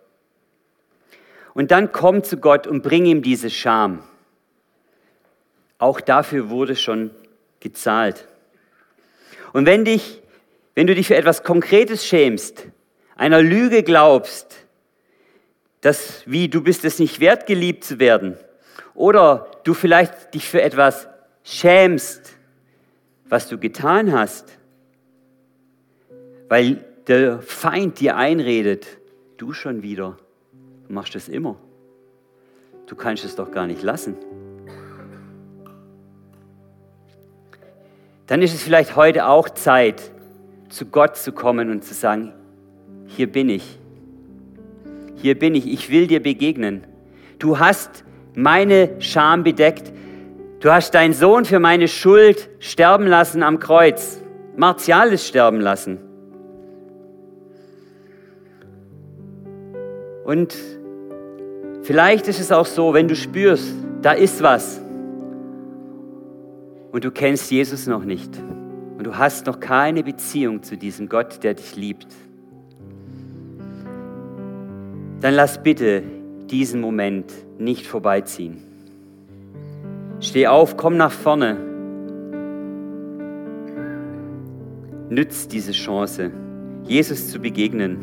[1.53, 4.03] Und dann komm zu Gott und bring ihm diese Scham.
[5.79, 7.11] Auch dafür wurde schon
[7.59, 8.27] gezahlt.
[9.53, 10.21] Und wenn, dich,
[10.75, 12.67] wenn du dich für etwas Konkretes schämst,
[13.15, 14.66] einer Lüge glaubst,
[15.81, 18.37] dass wie du bist es nicht wert, geliebt zu werden,
[18.93, 21.07] oder du vielleicht dich für etwas
[21.43, 22.35] schämst,
[23.29, 24.57] was du getan hast,
[26.49, 28.87] weil der Feind dir einredet,
[29.37, 30.17] du schon wieder,
[30.87, 31.57] du machst es immer.
[32.87, 34.15] Du kannst es doch gar nicht lassen.
[38.27, 40.11] Dann ist es vielleicht heute auch Zeit,
[40.69, 42.33] zu Gott zu kommen und zu sagen,
[43.05, 43.79] hier bin ich.
[45.17, 46.85] Hier bin ich, ich will dir begegnen.
[47.39, 48.03] Du hast
[48.35, 49.91] meine Scham bedeckt.
[50.59, 54.21] Du hast deinen Sohn für meine Schuld sterben lassen am Kreuz,
[54.55, 55.99] martiales sterben lassen.
[60.23, 60.55] Und
[61.83, 64.81] vielleicht ist es auch so, wenn du spürst, da ist was
[66.91, 68.31] und du kennst Jesus noch nicht
[68.97, 72.07] und du hast noch keine Beziehung zu diesem Gott, der dich liebt,
[75.21, 76.03] dann lass bitte
[76.49, 78.57] diesen Moment nicht vorbeiziehen.
[80.19, 81.57] Steh auf, komm nach vorne.
[85.09, 86.31] Nütz diese Chance,
[86.83, 87.97] Jesus zu begegnen.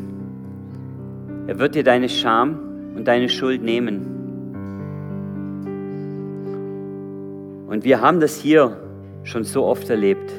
[1.47, 4.11] Er wird dir deine Scham und deine Schuld nehmen.
[7.67, 8.77] Und wir haben das hier
[9.23, 10.31] schon so oft erlebt.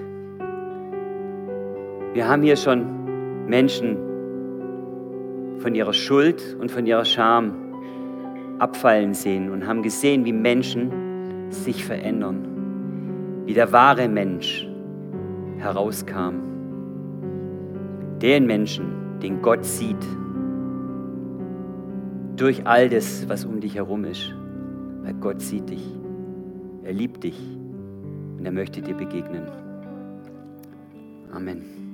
[2.14, 4.05] Wir haben hier schon Menschen
[5.66, 7.50] von ihrer Schuld und von ihrer Scham
[8.60, 14.64] abfallen sehen und haben gesehen, wie Menschen sich verändern, wie der wahre Mensch
[15.58, 16.34] herauskam.
[18.22, 20.06] Den Menschen, den Gott sieht,
[22.36, 24.32] durch all das, was um dich herum ist.
[25.02, 25.84] Weil Gott sieht dich,
[26.84, 27.40] er liebt dich
[28.38, 29.42] und er möchte dir begegnen.
[31.32, 31.85] Amen.